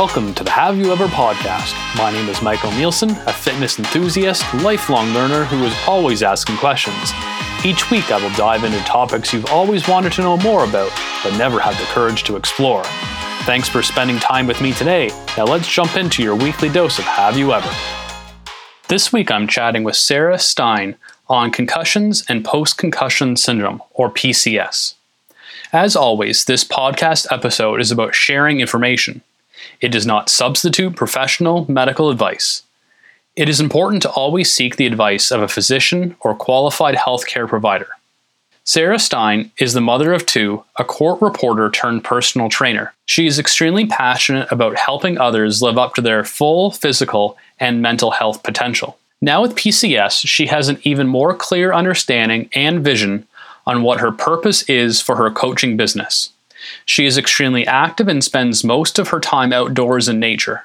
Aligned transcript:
Welcome 0.00 0.32
to 0.36 0.44
the 0.44 0.50
Have 0.50 0.78
You 0.78 0.92
Ever 0.92 1.08
podcast. 1.08 1.74
My 1.98 2.10
name 2.10 2.26
is 2.30 2.40
Michael 2.40 2.70
Nielsen, 2.70 3.10
a 3.10 3.34
fitness 3.34 3.78
enthusiast, 3.78 4.42
lifelong 4.54 5.08
learner 5.10 5.44
who 5.44 5.62
is 5.62 5.76
always 5.86 6.22
asking 6.22 6.56
questions. 6.56 7.12
Each 7.66 7.90
week, 7.90 8.10
I 8.10 8.18
will 8.18 8.34
dive 8.34 8.64
into 8.64 8.78
topics 8.84 9.34
you've 9.34 9.50
always 9.50 9.86
wanted 9.86 10.12
to 10.12 10.22
know 10.22 10.38
more 10.38 10.64
about, 10.64 10.90
but 11.22 11.36
never 11.36 11.60
had 11.60 11.74
the 11.74 11.84
courage 11.92 12.24
to 12.24 12.36
explore. 12.36 12.82
Thanks 13.42 13.68
for 13.68 13.82
spending 13.82 14.18
time 14.18 14.46
with 14.46 14.62
me 14.62 14.72
today. 14.72 15.10
Now, 15.36 15.44
let's 15.44 15.70
jump 15.70 15.94
into 15.96 16.22
your 16.22 16.34
weekly 16.34 16.70
dose 16.70 16.98
of 16.98 17.04
Have 17.04 17.36
You 17.36 17.52
Ever. 17.52 17.70
This 18.88 19.12
week, 19.12 19.30
I'm 19.30 19.46
chatting 19.46 19.84
with 19.84 19.96
Sarah 19.96 20.38
Stein 20.38 20.96
on 21.28 21.50
concussions 21.50 22.24
and 22.26 22.42
post 22.42 22.78
concussion 22.78 23.36
syndrome, 23.36 23.82
or 23.90 24.10
PCS. 24.10 24.94
As 25.74 25.94
always, 25.94 26.46
this 26.46 26.64
podcast 26.64 27.26
episode 27.30 27.82
is 27.82 27.90
about 27.90 28.14
sharing 28.14 28.60
information. 28.60 29.20
It 29.80 29.90
does 29.90 30.06
not 30.06 30.28
substitute 30.28 30.96
professional 30.96 31.70
medical 31.70 32.10
advice. 32.10 32.62
It 33.36 33.48
is 33.48 33.60
important 33.60 34.02
to 34.02 34.10
always 34.10 34.52
seek 34.52 34.76
the 34.76 34.86
advice 34.86 35.30
of 35.30 35.40
a 35.40 35.48
physician 35.48 36.16
or 36.20 36.34
qualified 36.34 36.96
healthcare 36.96 37.48
provider. 37.48 37.88
Sarah 38.64 38.98
Stein 38.98 39.50
is 39.58 39.72
the 39.72 39.80
mother 39.80 40.12
of 40.12 40.26
two, 40.26 40.62
a 40.76 40.84
court 40.84 41.20
reporter 41.22 41.70
turned 41.70 42.04
personal 42.04 42.48
trainer. 42.48 42.92
She 43.06 43.26
is 43.26 43.38
extremely 43.38 43.86
passionate 43.86 44.50
about 44.52 44.76
helping 44.76 45.18
others 45.18 45.62
live 45.62 45.78
up 45.78 45.94
to 45.94 46.02
their 46.02 46.22
full 46.24 46.70
physical 46.70 47.36
and 47.58 47.82
mental 47.82 48.10
health 48.10 48.42
potential. 48.42 48.98
Now, 49.20 49.42
with 49.42 49.56
PCS, 49.56 50.26
she 50.26 50.46
has 50.46 50.68
an 50.68 50.78
even 50.82 51.06
more 51.06 51.34
clear 51.34 51.72
understanding 51.72 52.48
and 52.54 52.84
vision 52.84 53.26
on 53.66 53.82
what 53.82 54.00
her 54.00 54.12
purpose 54.12 54.62
is 54.64 55.00
for 55.00 55.16
her 55.16 55.30
coaching 55.30 55.76
business. 55.76 56.30
She 56.84 57.06
is 57.06 57.18
extremely 57.18 57.66
active 57.66 58.08
and 58.08 58.22
spends 58.22 58.64
most 58.64 58.98
of 58.98 59.08
her 59.08 59.20
time 59.20 59.52
outdoors 59.52 60.08
in 60.08 60.20
nature. 60.20 60.64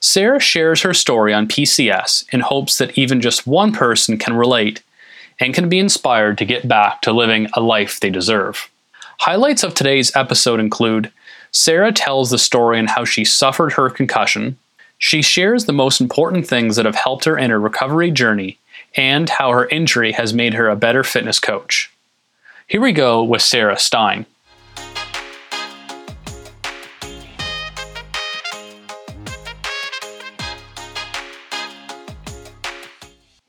Sarah 0.00 0.40
shares 0.40 0.82
her 0.82 0.94
story 0.94 1.32
on 1.32 1.48
PCS 1.48 2.24
in 2.32 2.40
hopes 2.40 2.78
that 2.78 2.96
even 2.96 3.20
just 3.20 3.46
one 3.46 3.72
person 3.72 4.16
can 4.16 4.34
relate 4.34 4.82
and 5.38 5.54
can 5.54 5.68
be 5.68 5.78
inspired 5.78 6.38
to 6.38 6.44
get 6.44 6.68
back 6.68 7.02
to 7.02 7.12
living 7.12 7.48
a 7.54 7.60
life 7.60 8.00
they 8.00 8.10
deserve. 8.10 8.70
Highlights 9.20 9.62
of 9.62 9.74
today's 9.74 10.14
episode 10.16 10.60
include 10.60 11.12
Sarah 11.52 11.92
tells 11.92 12.30
the 12.30 12.38
story 12.38 12.78
on 12.78 12.86
how 12.86 13.04
she 13.04 13.24
suffered 13.24 13.72
her 13.72 13.90
concussion. 13.90 14.56
She 14.98 15.22
shares 15.22 15.64
the 15.64 15.72
most 15.72 16.00
important 16.00 16.46
things 16.46 16.76
that 16.76 16.86
have 16.86 16.94
helped 16.94 17.24
her 17.24 17.36
in 17.36 17.50
her 17.50 17.60
recovery 17.60 18.10
journey 18.10 18.58
and 18.96 19.28
how 19.28 19.50
her 19.50 19.66
injury 19.68 20.12
has 20.12 20.32
made 20.32 20.54
her 20.54 20.68
a 20.68 20.76
better 20.76 21.04
fitness 21.04 21.38
coach. 21.38 21.90
Here 22.66 22.80
we 22.80 22.92
go 22.92 23.22
with 23.22 23.42
Sarah 23.42 23.78
Stein. 23.78 24.26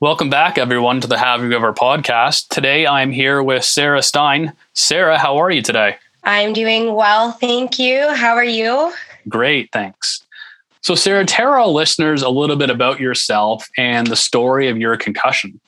Welcome 0.02 0.30
back, 0.30 0.58
everyone, 0.58 1.00
to 1.02 1.06
the 1.06 1.16
Have 1.16 1.44
You 1.44 1.52
Ever 1.52 1.72
podcast. 1.72 2.48
Today 2.48 2.88
I'm 2.88 3.12
here 3.12 3.40
with 3.40 3.62
Sarah 3.62 4.02
Stein. 4.02 4.52
Sarah, 4.74 5.16
how 5.16 5.36
are 5.36 5.48
you 5.48 5.62
today? 5.62 5.94
I'm 6.24 6.52
doing 6.52 6.94
well, 6.94 7.30
thank 7.30 7.78
you. 7.78 8.12
How 8.12 8.34
are 8.34 8.42
you? 8.42 8.92
Great, 9.28 9.70
thanks. 9.72 10.24
So, 10.80 10.96
Sarah, 10.96 11.24
tell 11.24 11.50
our 11.50 11.68
listeners 11.68 12.20
a 12.20 12.30
little 12.30 12.56
bit 12.56 12.68
about 12.68 12.98
yourself 12.98 13.68
and 13.78 14.08
the 14.08 14.16
story 14.16 14.68
of 14.68 14.76
your 14.76 14.96
concussion. 14.96 15.60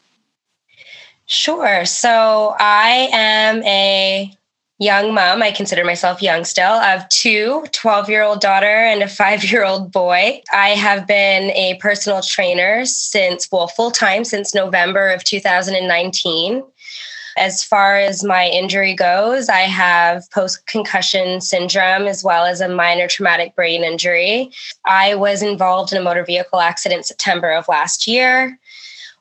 Sure. 1.27 1.84
So, 1.84 2.56
I 2.58 3.10
am 3.12 3.62
a 3.62 4.36
young 4.84 5.14
mom. 5.14 5.42
I 5.42 5.50
consider 5.50 5.84
myself 5.84 6.20
young 6.22 6.45
still. 6.45 6.72
I 6.72 6.90
have 6.90 7.08
two 7.08 7.64
12 7.72 8.08
year 8.08 8.22
old 8.22 8.40
daughter 8.40 8.67
and 8.67 9.02
a 9.02 9.08
five 9.08 9.42
year 9.50 9.64
old 9.64 9.90
boy. 9.90 10.42
I 10.52 10.70
have 10.70 11.06
been 11.06 11.50
a 11.52 11.78
personal 11.80 12.20
trainer 12.22 12.84
since, 12.84 13.50
well, 13.50 13.68
full 13.68 13.90
time 13.90 14.24
since 14.24 14.55
November 14.55 15.08
of 15.08 15.24
2019. 15.24 16.62
As 17.36 17.64
far 17.64 17.96
as 17.96 18.22
my 18.22 18.46
injury 18.46 18.95
goes, 18.95 19.48
I 19.48 19.62
have 19.62 20.30
post 20.30 20.67
concussion 20.67 21.40
syndrome 21.40 22.06
as 22.06 22.22
well 22.22 22.45
as 22.45 22.61
a 22.61 22.68
minor 22.68 23.08
traumatic 23.08 23.56
brain 23.56 23.83
injury. 23.83 24.52
I 24.86 25.16
was 25.16 25.42
involved 25.42 25.92
in 25.92 25.98
a 25.98 26.05
motor 26.05 26.24
vehicle 26.24 26.61
accident 26.61 27.06
September 27.06 27.51
of 27.51 27.66
last 27.66 28.06
year 28.06 28.56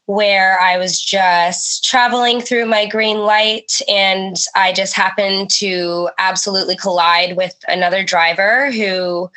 where 0.06 0.60
I 0.60 0.78
was 0.78 1.00
just 1.00 1.86
traveling 1.86 2.42
through 2.42 2.66
my 2.66 2.86
green 2.86 3.20
light 3.20 3.82
and 3.88 4.36
I 4.56 4.74
just 4.74 4.94
happened 4.94 5.50
to 5.52 6.10
absolutely 6.18 6.76
collide 6.76 7.38
with 7.38 7.56
another 7.68 8.04
driver 8.04 8.72
who 8.72 9.30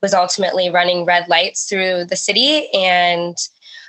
was 0.00 0.14
ultimately 0.14 0.70
running 0.70 1.04
red 1.04 1.28
lights 1.28 1.66
through 1.66 2.04
the 2.04 2.16
city 2.16 2.68
and 2.72 3.36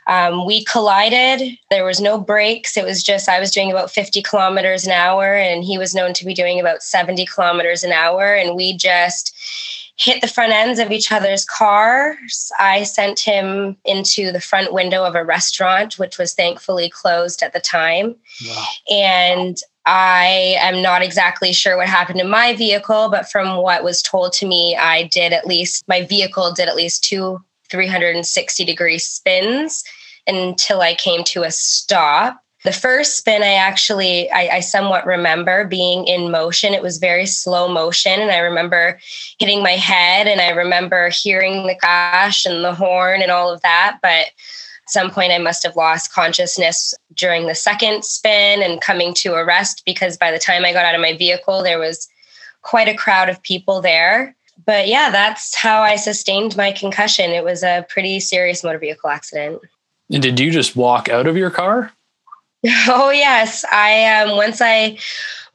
um, 0.08 0.46
we 0.46 0.64
collided. 0.66 1.58
There 1.72 1.86
was 1.86 2.00
no 2.00 2.20
brakes. 2.20 2.78
It 2.78 2.86
was 2.86 3.02
just 3.02 3.28
I 3.28 3.40
was 3.40 3.52
doing 3.52 3.72
about 3.72 3.90
50 3.90 4.22
kilometers 4.22 4.86
an 4.86 4.92
hour, 4.92 5.34
and 5.34 5.64
he 5.64 5.78
was 5.78 5.96
known 5.96 6.14
to 6.14 6.26
be 6.26 6.34
doing 6.34 6.60
about 6.60 6.84
70 6.84 7.26
kilometers 7.26 7.84
an 7.84 7.92
hour. 7.92 8.36
And 8.36 8.56
we 8.56 8.78
just 8.78 9.36
hit 9.98 10.22
the 10.22 10.28
front 10.28 10.52
ends 10.52 10.80
of 10.80 10.92
each 10.92 11.12
other's 11.12 11.46
cars. 11.46 12.52
I 12.60 12.84
sent 12.84 13.20
him 13.20 13.78
into 13.86 14.32
the 14.32 14.42
front 14.42 14.74
window 14.74 15.04
of 15.04 15.16
a 15.16 15.24
restaurant, 15.24 15.98
which 15.98 16.18
was 16.18 16.34
thankfully 16.34 16.90
closed 16.90 17.42
at 17.42 17.54
the 17.54 17.62
time. 17.62 18.16
Wow. 18.46 18.66
And 18.90 19.58
I 19.86 20.58
am 20.60 20.82
not 20.82 21.02
exactly 21.02 21.54
sure 21.54 21.78
what 21.78 21.88
happened 21.88 22.20
to 22.20 22.26
my 22.26 22.56
vehicle, 22.56 23.10
but 23.10 23.30
from 23.30 23.58
what 23.58 23.84
was 23.84 24.02
told 24.02 24.34
to 24.34 24.48
me, 24.48 24.76
I 24.76 25.04
did 25.04 25.32
at 25.32 25.46
least, 25.46 25.88
my 25.88 26.02
vehicle 26.04 26.52
did 26.52 26.68
at 26.68 26.76
least 26.76 27.04
two 27.04 27.40
360 27.70 28.66
degree 28.66 28.98
spins 28.98 29.84
until 30.28 30.82
I 30.82 30.96
came 30.96 31.24
to 31.26 31.44
a 31.44 31.52
stop. 31.52 32.42
The 32.66 32.72
first 32.72 33.18
spin, 33.18 33.44
I 33.44 33.54
actually, 33.54 34.30
I, 34.32 34.56
I, 34.56 34.60
somewhat 34.60 35.06
remember 35.06 35.66
being 35.66 36.08
in 36.08 36.32
motion. 36.32 36.74
It 36.74 36.82
was 36.82 36.98
very 36.98 37.28
slow 37.28 37.68
motion. 37.68 38.20
And 38.20 38.32
I 38.32 38.40
remember 38.40 39.00
hitting 39.38 39.62
my 39.62 39.74
head 39.74 40.28
and 40.28 40.42
I 40.42 40.50
remember 40.50 41.10
hearing 41.10 41.68
the 41.68 41.76
crash 41.76 42.44
and 42.44 42.64
the 42.64 42.74
horn 42.74 43.22
and 43.22 43.30
all 43.30 43.54
of 43.54 43.62
that. 43.62 44.00
But 44.02 44.10
at 44.10 44.34
some 44.88 45.12
point, 45.12 45.32
I 45.32 45.38
must 45.38 45.62
have 45.62 45.76
lost 45.76 46.12
consciousness 46.12 46.96
during 47.14 47.46
the 47.46 47.54
second 47.54 48.04
spin 48.04 48.64
and 48.64 48.82
coming 48.82 49.14
to 49.16 49.36
a 49.36 49.46
rest 49.46 49.84
because 49.86 50.18
by 50.18 50.32
the 50.32 50.40
time 50.40 50.66
I 50.66 50.74
got 50.74 50.86
out 50.86 50.96
of 50.96 51.02
my 51.02 51.16
vehicle, 51.16 51.62
there 51.62 51.78
was 51.78 52.08
quite 52.64 52.88
a 52.88 52.98
crowd 52.98 53.30
of 53.30 53.44
people 53.44 53.80
there. 53.80 54.36
But 54.66 54.88
yeah, 54.88 55.12
that's 55.12 55.56
how 55.56 55.84
I 55.84 55.98
sustained 55.98 56.58
my 56.58 56.72
concussion. 56.72 57.30
It 57.30 57.44
was 57.44 57.62
a 57.62 57.86
pretty 57.90 58.20
serious 58.20 58.64
motor 58.64 58.80
vehicle 58.80 59.12
accident. 59.12 59.62
And 60.12 60.24
did 60.24 60.40
you 60.40 60.50
just 60.50 60.76
walk 60.76 61.10
out 61.10 61.28
of 61.28 61.38
your 61.38 61.52
car? 61.52 61.92
Oh 62.88 63.12
yes, 63.12 63.64
I 63.72 64.22
um 64.22 64.38
once 64.38 64.60
I 64.62 64.98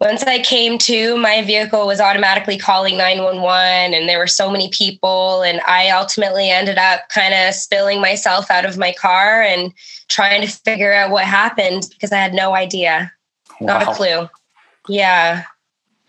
once 0.00 0.22
I 0.22 0.38
came 0.38 0.78
to, 0.78 1.16
my 1.16 1.42
vehicle 1.42 1.86
was 1.86 2.00
automatically 2.00 2.56
calling 2.56 2.96
911 2.96 3.92
and 3.92 4.08
there 4.08 4.18
were 4.18 4.26
so 4.26 4.50
many 4.50 4.70
people 4.70 5.42
and 5.42 5.60
I 5.66 5.90
ultimately 5.90 6.48
ended 6.48 6.78
up 6.78 7.08
kind 7.10 7.34
of 7.34 7.54
spilling 7.54 8.00
myself 8.00 8.50
out 8.50 8.64
of 8.64 8.78
my 8.78 8.92
car 8.92 9.42
and 9.42 9.74
trying 10.08 10.40
to 10.40 10.48
figure 10.48 10.92
out 10.92 11.10
what 11.10 11.24
happened 11.24 11.88
because 11.90 12.12
I 12.12 12.16
had 12.16 12.32
no 12.32 12.54
idea. 12.54 13.12
Wow. 13.60 13.78
Not 13.78 13.88
a 13.88 13.94
clue. 13.94 14.28
Yeah. 14.88 15.44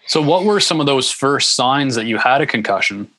So 0.08 0.22
what 0.22 0.46
were 0.46 0.62
some 0.62 0.80
of 0.80 0.86
those 0.86 1.12
first 1.12 1.56
signs 1.56 1.96
that 1.96 2.06
you 2.06 2.18
had 2.18 2.42
a 2.42 2.46
concussion? 2.46 3.10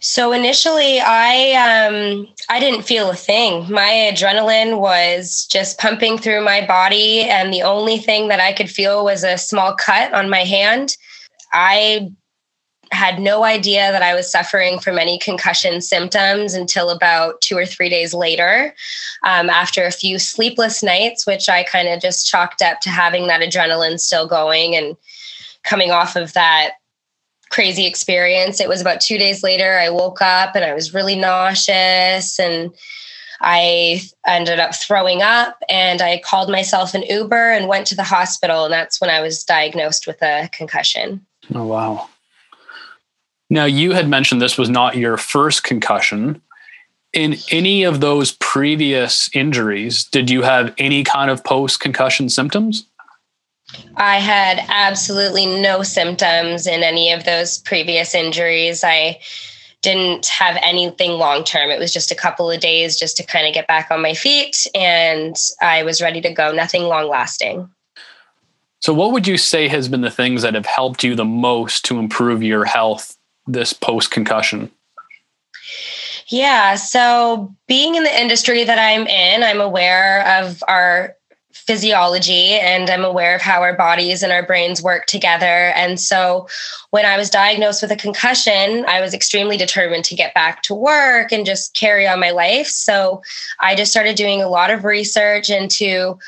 So 0.00 0.32
initially, 0.32 1.00
I 1.00 1.86
um, 1.86 2.28
I 2.48 2.60
didn't 2.60 2.82
feel 2.82 3.10
a 3.10 3.16
thing. 3.16 3.70
My 3.70 4.10
adrenaline 4.12 4.78
was 4.78 5.46
just 5.50 5.78
pumping 5.78 6.18
through 6.18 6.44
my 6.44 6.66
body, 6.66 7.22
and 7.22 7.52
the 7.52 7.62
only 7.62 7.98
thing 7.98 8.28
that 8.28 8.40
I 8.40 8.52
could 8.52 8.70
feel 8.70 9.04
was 9.04 9.24
a 9.24 9.38
small 9.38 9.74
cut 9.74 10.12
on 10.14 10.30
my 10.30 10.44
hand. 10.44 10.96
I 11.52 12.10
had 12.92 13.18
no 13.18 13.42
idea 13.42 13.90
that 13.90 14.02
I 14.02 14.14
was 14.14 14.30
suffering 14.30 14.78
from 14.78 14.98
any 14.98 15.18
concussion 15.18 15.80
symptoms 15.80 16.54
until 16.54 16.90
about 16.90 17.40
two 17.40 17.56
or 17.56 17.66
three 17.66 17.88
days 17.88 18.14
later, 18.14 18.74
um, 19.24 19.50
after 19.50 19.84
a 19.84 19.90
few 19.90 20.18
sleepless 20.18 20.82
nights, 20.82 21.26
which 21.26 21.48
I 21.48 21.64
kind 21.64 21.88
of 21.88 22.00
just 22.00 22.26
chalked 22.26 22.62
up 22.62 22.80
to 22.82 22.90
having 22.90 23.26
that 23.26 23.40
adrenaline 23.40 23.98
still 23.98 24.28
going 24.28 24.76
and 24.76 24.96
coming 25.64 25.90
off 25.90 26.14
of 26.14 26.32
that 26.34 26.74
crazy 27.56 27.86
experience. 27.86 28.60
It 28.60 28.68
was 28.68 28.82
about 28.82 29.00
two 29.00 29.16
days 29.16 29.42
later, 29.42 29.78
I 29.78 29.88
woke 29.88 30.20
up 30.20 30.54
and 30.54 30.62
I 30.62 30.74
was 30.74 30.92
really 30.92 31.16
nauseous 31.16 32.38
and 32.38 32.70
I 33.40 34.02
ended 34.26 34.60
up 34.60 34.74
throwing 34.74 35.22
up 35.22 35.56
and 35.70 36.02
I 36.02 36.20
called 36.22 36.50
myself 36.50 36.92
an 36.92 37.04
Uber 37.04 37.52
and 37.52 37.66
went 37.66 37.86
to 37.86 37.94
the 37.94 38.02
hospital. 38.02 38.64
And 38.64 38.72
that's 38.74 39.00
when 39.00 39.08
I 39.08 39.22
was 39.22 39.42
diagnosed 39.42 40.06
with 40.06 40.20
a 40.22 40.50
concussion. 40.52 41.24
Oh, 41.54 41.64
wow. 41.64 42.10
Now, 43.48 43.64
you 43.64 43.92
had 43.92 44.06
mentioned 44.06 44.42
this 44.42 44.58
was 44.58 44.68
not 44.68 44.98
your 44.98 45.16
first 45.16 45.64
concussion. 45.64 46.42
In 47.14 47.36
any 47.50 47.84
of 47.84 48.00
those 48.00 48.32
previous 48.32 49.30
injuries, 49.32 50.04
did 50.04 50.28
you 50.28 50.42
have 50.42 50.74
any 50.76 51.04
kind 51.04 51.30
of 51.30 51.42
post 51.42 51.80
concussion 51.80 52.28
symptoms? 52.28 52.84
I 53.96 54.16
had 54.16 54.60
absolutely 54.68 55.46
no 55.46 55.82
symptoms 55.82 56.66
in 56.66 56.82
any 56.82 57.12
of 57.12 57.24
those 57.24 57.58
previous 57.58 58.14
injuries. 58.14 58.84
I 58.84 59.20
didn't 59.82 60.26
have 60.26 60.58
anything 60.62 61.12
long 61.12 61.44
term. 61.44 61.70
It 61.70 61.78
was 61.78 61.92
just 61.92 62.10
a 62.10 62.14
couple 62.14 62.50
of 62.50 62.60
days 62.60 62.98
just 62.98 63.16
to 63.18 63.24
kind 63.24 63.46
of 63.46 63.54
get 63.54 63.66
back 63.66 63.90
on 63.90 64.02
my 64.02 64.14
feet. 64.14 64.66
And 64.74 65.36
I 65.60 65.82
was 65.82 66.02
ready 66.02 66.20
to 66.22 66.32
go, 66.32 66.52
nothing 66.52 66.82
long 66.82 67.08
lasting. 67.08 67.70
So, 68.80 68.92
what 68.92 69.12
would 69.12 69.26
you 69.26 69.38
say 69.38 69.68
has 69.68 69.88
been 69.88 70.02
the 70.02 70.10
things 70.10 70.42
that 70.42 70.54
have 70.54 70.66
helped 70.66 71.02
you 71.02 71.14
the 71.14 71.24
most 71.24 71.84
to 71.86 71.98
improve 71.98 72.42
your 72.42 72.64
health 72.64 73.16
this 73.46 73.72
post 73.72 74.10
concussion? 74.10 74.70
Yeah. 76.28 76.74
So, 76.74 77.54
being 77.66 77.94
in 77.94 78.04
the 78.04 78.20
industry 78.20 78.64
that 78.64 78.78
I'm 78.78 79.06
in, 79.06 79.42
I'm 79.42 79.60
aware 79.60 80.40
of 80.40 80.62
our 80.68 81.15
physiology 81.66 82.52
and 82.52 82.88
I'm 82.88 83.04
aware 83.04 83.34
of 83.34 83.42
how 83.42 83.62
our 83.62 83.76
bodies 83.76 84.22
and 84.22 84.32
our 84.32 84.46
brains 84.46 84.82
work 84.82 85.06
together. 85.06 85.72
And 85.74 85.98
so 85.98 86.48
when 86.90 87.04
I 87.04 87.16
was 87.16 87.28
diagnosed 87.28 87.82
with 87.82 87.90
a 87.90 87.96
concussion, 87.96 88.84
I 88.86 89.00
was 89.00 89.12
extremely 89.12 89.56
determined 89.56 90.04
to 90.04 90.14
get 90.14 90.32
back 90.32 90.62
to 90.62 90.74
work 90.74 91.32
and 91.32 91.44
just 91.44 91.74
carry 91.74 92.06
on 92.06 92.20
my 92.20 92.30
life. 92.30 92.68
So 92.68 93.22
I 93.58 93.74
just 93.74 93.90
started 93.90 94.16
doing 94.16 94.40
a 94.40 94.48
lot 94.48 94.70
of 94.70 94.84
research 94.84 95.50
into 95.50 96.18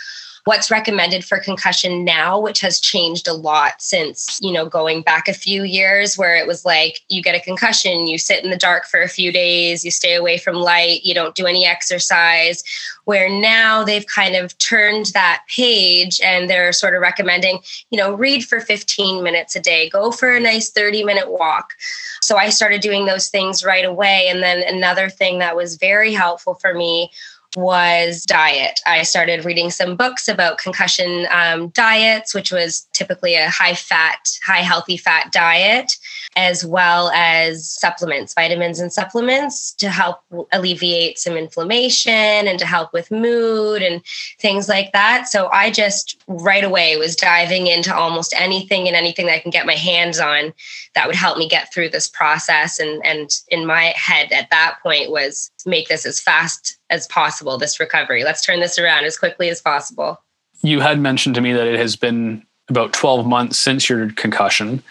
what's 0.48 0.70
recommended 0.70 1.22
for 1.22 1.38
concussion 1.38 2.06
now, 2.06 2.40
which 2.40 2.60
has 2.60 2.80
changed 2.80 3.28
a 3.28 3.34
lot 3.34 3.74
since, 3.82 4.40
you 4.40 4.50
know, 4.50 4.64
going 4.64 5.02
back 5.02 5.28
a 5.28 5.34
few 5.34 5.62
years 5.62 6.16
where 6.16 6.36
it 6.36 6.46
was 6.46 6.64
like 6.64 7.02
you 7.10 7.22
get 7.22 7.34
a 7.34 7.40
concussion, 7.40 8.06
you 8.06 8.16
sit 8.16 8.42
in 8.42 8.50
the 8.50 8.56
dark 8.56 8.86
for 8.86 9.02
a 9.02 9.10
few 9.10 9.30
days, 9.30 9.84
you 9.84 9.90
stay 9.90 10.14
away 10.14 10.38
from 10.38 10.54
light, 10.54 11.04
you 11.04 11.12
don't 11.12 11.34
do 11.34 11.44
any 11.44 11.66
exercise. 11.66 12.64
Where 13.04 13.28
now 13.28 13.84
they've 13.84 14.06
kind 14.06 14.36
of 14.36 14.56
turned 14.56 15.06
that 15.12 15.42
page 15.54 16.18
and 16.22 16.48
they're 16.48 16.72
sort 16.72 16.94
of 16.94 17.02
recommending, 17.02 17.60
you 17.90 17.98
know, 17.98 18.14
read 18.14 18.42
for 18.42 18.58
15 18.58 19.22
minutes 19.22 19.54
a 19.54 19.60
day, 19.60 19.90
go 19.90 20.10
for 20.10 20.34
a 20.34 20.40
nice 20.40 20.70
30 20.70 21.04
minute 21.04 21.30
walk. 21.30 21.74
So 22.22 22.38
I 22.38 22.48
started 22.48 22.80
doing 22.80 23.04
those 23.04 23.28
things 23.28 23.66
right 23.66 23.84
away. 23.84 24.28
And 24.28 24.42
then 24.42 24.62
another 24.66 25.10
thing 25.10 25.40
that 25.40 25.56
was 25.56 25.76
very 25.76 26.14
helpful 26.14 26.54
for 26.54 26.72
me 26.72 27.10
was 27.56 28.24
diet. 28.24 28.80
I 28.86 29.02
started 29.02 29.44
reading 29.44 29.70
some 29.70 29.96
books 29.96 30.28
about 30.28 30.58
concussion 30.58 31.26
um, 31.30 31.68
diets, 31.68 32.34
which 32.34 32.52
was 32.52 32.86
typically 32.92 33.34
a 33.34 33.48
high 33.48 33.74
fat, 33.74 34.18
high 34.44 34.62
healthy 34.62 34.96
fat 34.96 35.32
diet, 35.32 35.96
as 36.36 36.64
well 36.64 37.10
as 37.10 37.68
supplements, 37.68 38.34
vitamins 38.34 38.80
and 38.80 38.92
supplements 38.92 39.72
to 39.74 39.88
help 39.88 40.20
alleviate 40.52 41.18
some 41.18 41.36
inflammation 41.36 42.12
and 42.12 42.58
to 42.58 42.66
help 42.66 42.92
with 42.92 43.10
mood 43.10 43.82
and 43.82 44.02
things 44.38 44.68
like 44.68 44.92
that. 44.92 45.26
So 45.28 45.48
I 45.48 45.70
just 45.70 46.22
right 46.28 46.64
away 46.64 46.96
was 46.96 47.16
diving 47.16 47.66
into 47.66 47.94
almost 47.94 48.34
anything 48.36 48.86
and 48.86 48.96
anything 48.96 49.26
that 49.26 49.34
I 49.34 49.40
can 49.40 49.50
get 49.50 49.66
my 49.66 49.74
hands 49.74 50.20
on 50.20 50.52
that 50.94 51.06
would 51.06 51.16
help 51.16 51.38
me 51.38 51.48
get 51.48 51.72
through 51.72 51.88
this 51.90 52.08
process. 52.08 52.78
And, 52.78 53.04
and 53.04 53.30
in 53.48 53.66
my 53.66 53.94
head 53.96 54.32
at 54.32 54.50
that 54.50 54.78
point 54.82 55.10
was 55.10 55.50
make 55.66 55.88
this 55.88 56.06
as 56.06 56.20
fast 56.20 56.77
as 56.90 57.06
possible, 57.08 57.58
this 57.58 57.80
recovery. 57.80 58.24
Let's 58.24 58.44
turn 58.44 58.60
this 58.60 58.78
around 58.78 59.04
as 59.04 59.18
quickly 59.18 59.48
as 59.50 59.60
possible. 59.60 60.22
You 60.62 60.80
had 60.80 60.98
mentioned 60.98 61.34
to 61.36 61.40
me 61.40 61.52
that 61.52 61.66
it 61.66 61.78
has 61.78 61.96
been 61.96 62.44
about 62.68 62.92
12 62.92 63.26
months 63.26 63.58
since 63.58 63.88
your 63.88 64.10
concussion. 64.12 64.82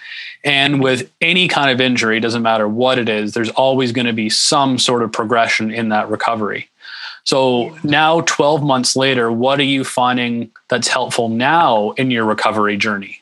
And 0.43 0.81
with 0.81 1.11
any 1.21 1.47
kind 1.47 1.71
of 1.71 1.81
injury, 1.81 2.19
doesn't 2.19 2.41
matter 2.41 2.67
what 2.67 2.97
it 2.99 3.09
is, 3.09 3.33
there's 3.33 3.49
always 3.51 3.91
going 3.91 4.07
to 4.07 4.13
be 4.13 4.29
some 4.29 4.77
sort 4.77 5.03
of 5.03 5.11
progression 5.11 5.71
in 5.71 5.89
that 5.89 6.09
recovery. 6.09 6.69
So 7.23 7.77
now, 7.83 8.21
12 8.21 8.63
months 8.63 8.95
later, 8.95 9.29
what 9.31 9.59
are 9.59 9.63
you 9.63 9.83
finding 9.83 10.49
that's 10.69 10.87
helpful 10.87 11.27
now 11.27 11.91
in 11.91 12.09
your 12.09 12.23
recovery 12.23 12.77
journey? 12.77 13.21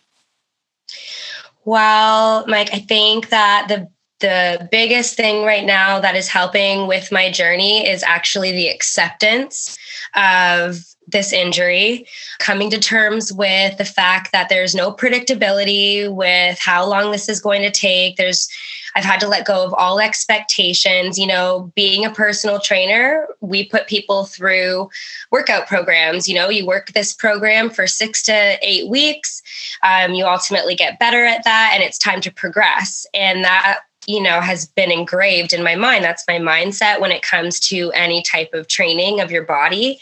Well, 1.63 2.45
Mike, 2.47 2.69
I 2.71 2.79
think 2.79 3.29
that 3.29 3.65
the 3.67 3.89
the 4.25 4.67
biggest 4.71 5.15
thing 5.15 5.43
right 5.43 5.65
now 5.65 5.99
that 5.99 6.15
is 6.15 6.27
helping 6.27 6.87
with 6.87 7.11
my 7.11 7.31
journey 7.31 7.87
is 7.87 8.01
actually 8.01 8.51
the 8.51 8.69
acceptance 8.69 9.77
of 10.15 10.79
this 11.07 11.31
injury, 11.31 12.07
coming 12.39 12.71
to 12.71 12.79
terms 12.79 13.31
with 13.31 13.77
the 13.77 13.85
fact 13.85 14.31
that 14.31 14.49
there's 14.49 14.73
no 14.73 14.91
predictability 14.91 16.11
with 16.11 16.57
how 16.57 16.83
long 16.83 17.11
this 17.11 17.29
is 17.29 17.39
going 17.39 17.61
to 17.61 17.69
take. 17.69 18.15
There's 18.15 18.49
I've 18.95 19.03
had 19.03 19.19
to 19.19 19.27
let 19.27 19.45
go 19.45 19.63
of 19.63 19.73
all 19.73 19.99
expectations. 19.99 21.19
You 21.19 21.27
know, 21.27 21.71
being 21.75 22.03
a 22.03 22.09
personal 22.09 22.59
trainer, 22.59 23.27
we 23.41 23.67
put 23.67 23.87
people 23.87 24.25
through 24.25 24.89
workout 25.31 25.67
programs. 25.67 26.27
You 26.27 26.33
know, 26.33 26.49
you 26.49 26.65
work 26.65 26.93
this 26.93 27.13
program 27.13 27.69
for 27.69 27.85
six 27.85 28.23
to 28.23 28.57
eight 28.63 28.89
weeks. 28.89 29.43
Um, 29.83 30.13
you 30.13 30.25
ultimately 30.25 30.75
get 30.75 30.97
better 30.97 31.25
at 31.25 31.43
that, 31.43 31.71
and 31.75 31.83
it's 31.83 31.99
time 31.99 32.21
to 32.21 32.31
progress. 32.31 33.05
And 33.13 33.43
that 33.43 33.81
you 34.07 34.21
know 34.21 34.41
has 34.41 34.67
been 34.67 34.91
engraved 34.91 35.53
in 35.53 35.63
my 35.63 35.75
mind. 35.75 36.03
That's 36.03 36.23
my 36.27 36.39
mindset 36.39 36.99
when 36.99 37.11
it 37.11 37.21
comes 37.21 37.59
to 37.61 37.91
any 37.91 38.21
type 38.21 38.53
of 38.53 38.67
training 38.67 39.21
of 39.21 39.31
your 39.31 39.43
body. 39.43 39.99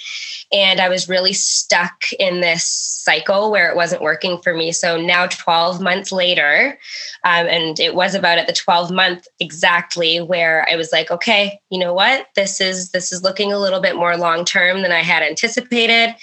And 0.51 0.79
i 0.79 0.89
was 0.89 1.09
really 1.09 1.33
stuck 1.33 2.11
in 2.19 2.41
this 2.41 2.63
cycle 2.63 3.49
where 3.49 3.69
it 3.69 3.75
wasn't 3.75 4.01
working 4.01 4.39
for 4.41 4.53
me. 4.53 4.71
So 4.71 4.99
now 4.99 5.27
12 5.27 5.81
months 5.81 6.11
later 6.11 6.77
um, 7.23 7.47
and 7.47 7.79
it 7.79 7.95
was 7.95 8.15
about 8.15 8.37
at 8.37 8.47
the 8.47 8.53
12 8.53 8.91
month 8.91 9.27
exactly 9.39 10.19
where 10.21 10.67
i 10.69 10.75
was 10.75 10.91
like 10.91 11.09
okay 11.09 11.59
you 11.69 11.79
know 11.79 11.93
what? 11.93 12.27
This 12.35 12.61
is 12.61 12.91
this 12.91 13.11
is 13.11 13.23
looking 13.23 13.51
a 13.51 13.57
little 13.57 13.79
bit 13.79 13.95
more 13.95 14.15
long 14.15 14.45
term 14.45 14.83
than 14.83 14.91
i 14.91 15.01
had 15.01 15.23
anticipated. 15.23 16.15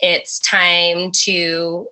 It's 0.00 0.40
time 0.40 1.12
to 1.24 1.88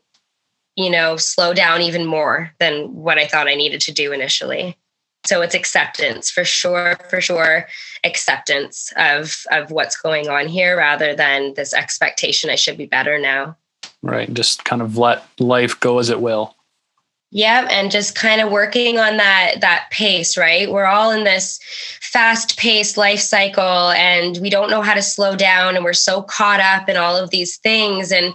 you 0.76 0.90
know 0.90 1.16
slow 1.16 1.54
down 1.54 1.80
even 1.80 2.04
more 2.04 2.52
than 2.58 2.92
what 2.92 3.18
i 3.18 3.26
thought 3.26 3.46
i 3.46 3.54
needed 3.54 3.80
to 3.82 3.92
do 3.92 4.12
initially 4.12 4.76
so 5.24 5.40
it's 5.42 5.54
acceptance 5.54 6.30
for 6.30 6.44
sure 6.44 6.96
for 7.08 7.20
sure 7.20 7.66
acceptance 8.04 8.92
of 8.96 9.44
of 9.50 9.70
what's 9.70 9.96
going 9.96 10.28
on 10.28 10.48
here 10.48 10.76
rather 10.76 11.14
than 11.14 11.54
this 11.54 11.72
expectation 11.72 12.50
i 12.50 12.54
should 12.54 12.76
be 12.76 12.86
better 12.86 13.18
now. 13.18 13.56
Right 14.02 14.32
just 14.32 14.64
kind 14.64 14.82
of 14.82 14.96
let 14.98 15.24
life 15.38 15.78
go 15.80 15.98
as 15.98 16.10
it 16.10 16.20
will. 16.20 16.54
Yeah 17.30 17.66
and 17.70 17.90
just 17.90 18.14
kind 18.14 18.40
of 18.40 18.52
working 18.52 18.98
on 18.98 19.16
that 19.16 19.56
that 19.60 19.88
pace 19.90 20.36
right? 20.36 20.70
We're 20.70 20.84
all 20.84 21.10
in 21.10 21.24
this 21.24 21.58
fast 22.00 22.56
paced 22.56 22.96
life 22.96 23.18
cycle 23.18 23.90
and 23.90 24.38
we 24.40 24.50
don't 24.50 24.70
know 24.70 24.82
how 24.82 24.94
to 24.94 25.02
slow 25.02 25.34
down 25.34 25.74
and 25.74 25.84
we're 25.84 25.94
so 25.94 26.22
caught 26.22 26.60
up 26.60 26.88
in 26.88 26.96
all 26.96 27.16
of 27.16 27.30
these 27.30 27.56
things 27.56 28.12
and 28.12 28.34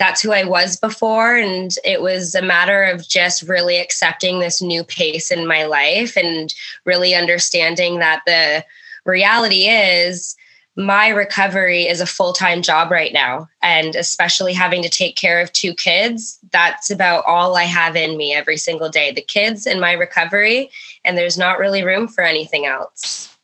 that's 0.00 0.22
who 0.22 0.32
I 0.32 0.44
was 0.44 0.76
before. 0.76 1.36
And 1.36 1.72
it 1.84 2.00
was 2.00 2.34
a 2.34 2.40
matter 2.40 2.84
of 2.84 3.06
just 3.06 3.42
really 3.42 3.76
accepting 3.76 4.40
this 4.40 4.62
new 4.62 4.82
pace 4.82 5.30
in 5.30 5.46
my 5.46 5.66
life 5.66 6.16
and 6.16 6.52
really 6.86 7.14
understanding 7.14 7.98
that 7.98 8.22
the 8.26 8.64
reality 9.04 9.68
is 9.68 10.34
my 10.74 11.08
recovery 11.08 11.86
is 11.86 12.00
a 12.00 12.06
full 12.06 12.32
time 12.32 12.62
job 12.62 12.90
right 12.90 13.12
now. 13.12 13.46
And 13.62 13.94
especially 13.94 14.54
having 14.54 14.82
to 14.82 14.88
take 14.88 15.16
care 15.16 15.38
of 15.38 15.52
two 15.52 15.74
kids, 15.74 16.38
that's 16.50 16.90
about 16.90 17.26
all 17.26 17.54
I 17.54 17.64
have 17.64 17.94
in 17.94 18.16
me 18.16 18.32
every 18.32 18.56
single 18.56 18.88
day 18.88 19.12
the 19.12 19.20
kids 19.20 19.66
and 19.66 19.82
my 19.82 19.92
recovery. 19.92 20.70
And 21.04 21.18
there's 21.18 21.36
not 21.36 21.58
really 21.58 21.84
room 21.84 22.08
for 22.08 22.24
anything 22.24 22.64
else. 22.64 23.36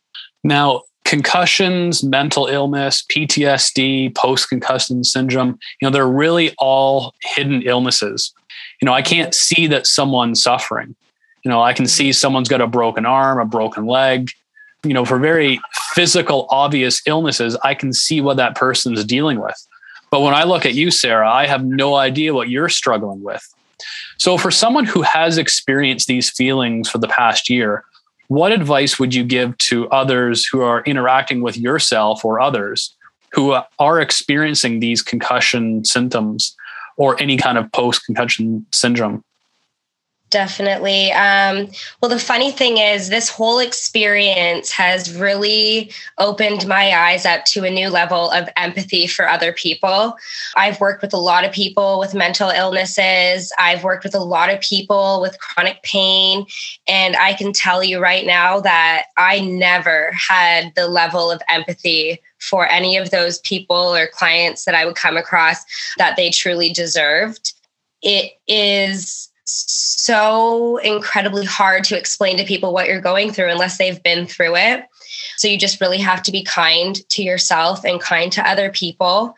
Now, 0.43 0.85
concussions, 1.07 2.03
mental 2.03 2.47
illness, 2.47 3.03
PTSD, 3.11 4.15
post 4.15 4.49
concussion 4.49 5.05
syndrome, 5.05 5.59
you 5.81 5.87
know, 5.87 5.91
they're 5.91 6.07
really 6.07 6.53
all 6.59 7.15
hidden 7.23 7.63
illnesses. 7.63 8.35
You 8.83 8.87
know, 8.87 8.93
I 8.93 9.03
can't 9.03 9.33
see 9.33 9.69
that 9.69 9.87
someone's 9.87 10.43
suffering. 10.43 10.95
You 11.45 11.51
know, 11.51 11.63
I 11.63 11.73
can 11.73 11.87
see 11.87 12.13
someone's 12.13 12.49
got 12.49 12.61
a 12.61 12.67
broken 12.67 13.07
arm, 13.07 13.39
a 13.39 13.45
broken 13.45 13.87
leg. 13.87 14.31
You 14.83 14.95
know, 14.95 15.05
for 15.05 15.19
very 15.19 15.61
physical, 15.95 16.47
obvious 16.51 17.01
illnesses, 17.07 17.57
I 17.63 17.75
can 17.75 17.93
see 17.93 18.21
what 18.21 18.37
that 18.37 18.57
person's 18.57 19.05
dealing 19.05 19.41
with. 19.41 19.57
But 20.11 20.21
when 20.21 20.35
I 20.35 20.45
look 20.45 20.67
at 20.67 20.75
you, 20.75 20.91
Sarah, 20.91 21.31
I 21.31 21.47
have 21.47 21.65
no 21.65 21.95
idea 21.95 22.35
what 22.35 22.49
you're 22.49 22.69
struggling 22.69 23.23
with. 23.23 23.47
So, 24.19 24.39
for 24.39 24.51
someone 24.51 24.85
who 24.85 25.03
has 25.03 25.39
experienced 25.39 26.09
these 26.09 26.31
feelings 26.31 26.89
for 26.89 26.99
the 26.99 27.09
past 27.09 27.51
year, 27.51 27.85
what 28.29 28.53
advice 28.53 28.99
would 28.99 29.15
you 29.15 29.25
give 29.25 29.57
to 29.59 29.89
others 29.91 30.47
who 30.47 30.61
are 30.61 30.83
interacting 30.83 31.43
with 31.43 31.57
yourself 31.57 32.25
or 32.25 32.41
others 32.41 32.97
who 33.33 33.57
are 33.79 34.01
experiencing 34.01 34.81
these 34.81 35.03
concussion 35.03 35.85
symptoms 35.85 36.57
or 36.97 37.21
any 37.21 37.37
kind 37.37 37.59
of 37.59 37.71
post 37.73 38.05
concussion 38.05 38.67
syndrome? 38.73 39.23
Definitely. 40.31 41.13
Um, 41.13 41.69
well, 42.01 42.09
the 42.09 42.19
funny 42.19 42.51
thing 42.51 42.79
is, 42.79 43.09
this 43.09 43.31
whole 43.31 43.61
experience 43.61 44.73
has 44.73 45.15
really 45.15 45.93
opened 46.19 46.67
my 46.67 46.91
eyes 46.91 47.25
up 47.25 47.45
to 47.47 47.63
a 47.65 47.71
new 47.71 47.91
level 47.91 48.33
of 48.33 48.49
empathy 48.57 49.07
for 49.07 49.29
other 49.29 49.53
people. 49.53 50.17
I've 50.57 50.81
worked 50.81 51.01
with 51.01 51.15
a 51.15 51.19
lot 51.19 51.45
of 51.45 51.53
people 51.53 52.01
with 52.01 52.13
mental 52.13 52.51
illnesses, 52.51 53.53
I've 53.57 53.85
worked 53.85 54.03
with 54.03 54.17
a 54.17 54.21
lot 54.21 54.53
of 54.53 54.61
people 54.61 55.21
with 55.21 55.39
chronic 55.39 55.81
pain. 55.85 56.45
And 56.89 57.15
I 57.17 57.33
can 57.35 57.53
tell 57.53 57.85
you 57.85 58.01
right 58.01 58.27
now 58.27 58.59
that 58.61 59.05
I 59.17 59.41
never 59.41 60.11
had 60.13 60.73
the 60.75 60.89
level 60.89 61.31
of 61.31 61.41
empathy 61.49 62.21
for 62.41 62.69
any 62.69 62.97
of 62.97 63.11
those 63.11 63.39
people 63.41 63.95
or 63.95 64.09
clients 64.09 64.65
that 64.65 64.75
I 64.75 64.87
would 64.87 64.97
come 64.97 65.17
across 65.17 65.65
that 65.99 66.17
they 66.17 66.31
truly 66.31 66.73
deserved. 66.73 67.53
It 68.03 68.33
is 68.49 69.31
so 69.47 70.79
incredibly 70.79 71.45
hard 71.45 71.85
to 71.85 71.99
explain 71.99 72.37
to 72.37 72.45
people 72.45 72.73
what 72.73 72.89
you're 72.89 73.01
going 73.01 73.33
through 73.33 73.51
unless 73.51 73.79
they've 73.79 74.03
been 74.03 74.27
through 74.27 74.57
it. 74.57 74.85
So 75.37 75.49
you 75.49 75.59
just 75.59 75.81
really 75.81 75.99
have 75.99 76.23
to 76.25 76.33
be 76.33 76.43
kind 76.43 76.97
to 77.11 77.23
yourself 77.23 77.85
and 77.85 78.01
kind 78.01 78.33
to 78.33 78.49
other 78.49 78.71
people. 78.71 79.37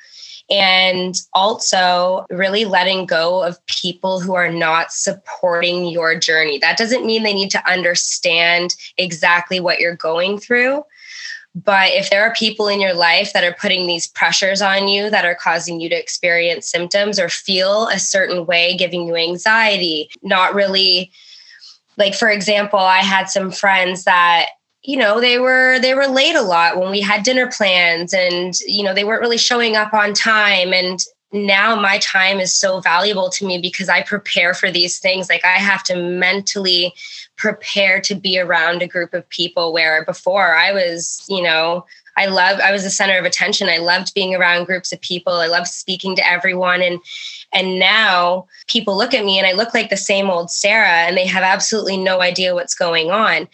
And 0.50 1.14
also, 1.34 2.24
really 2.30 2.64
letting 2.64 3.04
go 3.04 3.42
of 3.42 3.64
people 3.66 4.18
who 4.18 4.34
are 4.34 4.50
not 4.50 4.92
supporting 4.92 5.84
your 5.84 6.18
journey. 6.18 6.56
That 6.58 6.78
doesn't 6.78 7.04
mean 7.04 7.22
they 7.22 7.34
need 7.34 7.50
to 7.50 7.70
understand 7.70 8.74
exactly 8.96 9.60
what 9.60 9.78
you're 9.78 9.94
going 9.94 10.38
through, 10.38 10.84
but 11.64 11.90
if 11.92 12.10
there 12.10 12.22
are 12.22 12.32
people 12.34 12.68
in 12.68 12.80
your 12.80 12.94
life 12.94 13.32
that 13.32 13.44
are 13.44 13.56
putting 13.60 13.86
these 13.86 14.06
pressures 14.06 14.62
on 14.62 14.86
you 14.86 15.10
that 15.10 15.24
are 15.24 15.34
causing 15.34 15.80
you 15.80 15.88
to 15.88 15.94
experience 15.94 16.70
symptoms 16.70 17.18
or 17.18 17.28
feel 17.28 17.88
a 17.88 17.98
certain 17.98 18.46
way, 18.46 18.76
giving 18.76 19.06
you 19.06 19.16
anxiety, 19.16 20.10
not 20.22 20.54
really 20.54 21.10
like 21.96 22.14
for 22.14 22.30
example, 22.30 22.78
I 22.78 22.98
had 22.98 23.28
some 23.28 23.50
friends 23.50 24.04
that 24.04 24.50
you 24.82 24.96
know 24.96 25.20
they 25.20 25.38
were 25.38 25.80
they 25.80 25.94
were 25.94 26.06
late 26.06 26.36
a 26.36 26.42
lot 26.42 26.78
when 26.78 26.90
we 26.90 27.00
had 27.00 27.24
dinner 27.24 27.50
plans 27.50 28.14
and 28.14 28.54
you 28.60 28.84
know 28.84 28.94
they 28.94 29.04
weren't 29.04 29.20
really 29.20 29.38
showing 29.38 29.74
up 29.74 29.92
on 29.92 30.14
time 30.14 30.72
and 30.72 31.00
now 31.32 31.78
my 31.78 31.98
time 31.98 32.40
is 32.40 32.54
so 32.54 32.80
valuable 32.80 33.28
to 33.30 33.46
me 33.46 33.58
because 33.60 33.88
I 33.88 34.02
prepare 34.02 34.54
for 34.54 34.70
these 34.70 34.98
things. 34.98 35.28
Like 35.28 35.44
I 35.44 35.58
have 35.58 35.82
to 35.84 35.96
mentally 35.96 36.94
prepare 37.38 38.00
to 38.02 38.14
be 38.14 38.38
around 38.38 38.82
a 38.82 38.86
group 38.86 39.14
of 39.14 39.28
people 39.30 39.72
where 39.72 40.04
before 40.04 40.54
I 40.54 40.72
was, 40.72 41.24
you 41.28 41.42
know, 41.42 41.86
I 42.16 42.26
love 42.26 42.58
I 42.60 42.72
was 42.72 42.82
the 42.82 42.90
center 42.90 43.16
of 43.16 43.24
attention. 43.24 43.68
I 43.68 43.78
loved 43.78 44.12
being 44.12 44.34
around 44.34 44.66
groups 44.66 44.92
of 44.92 45.00
people. 45.00 45.34
I 45.34 45.46
loved 45.46 45.68
speaking 45.68 46.16
to 46.16 46.28
everyone 46.28 46.82
and 46.82 47.00
and 47.52 47.78
now 47.78 48.46
people 48.66 48.96
look 48.96 49.14
at 49.14 49.24
me 49.24 49.38
and 49.38 49.46
I 49.46 49.52
look 49.52 49.72
like 49.72 49.88
the 49.88 49.96
same 49.96 50.28
old 50.28 50.50
Sarah 50.50 51.06
and 51.06 51.16
they 51.16 51.26
have 51.26 51.44
absolutely 51.44 51.96
no 51.96 52.20
idea 52.20 52.54
what's 52.54 52.74
going 52.74 53.10
on. 53.10 53.48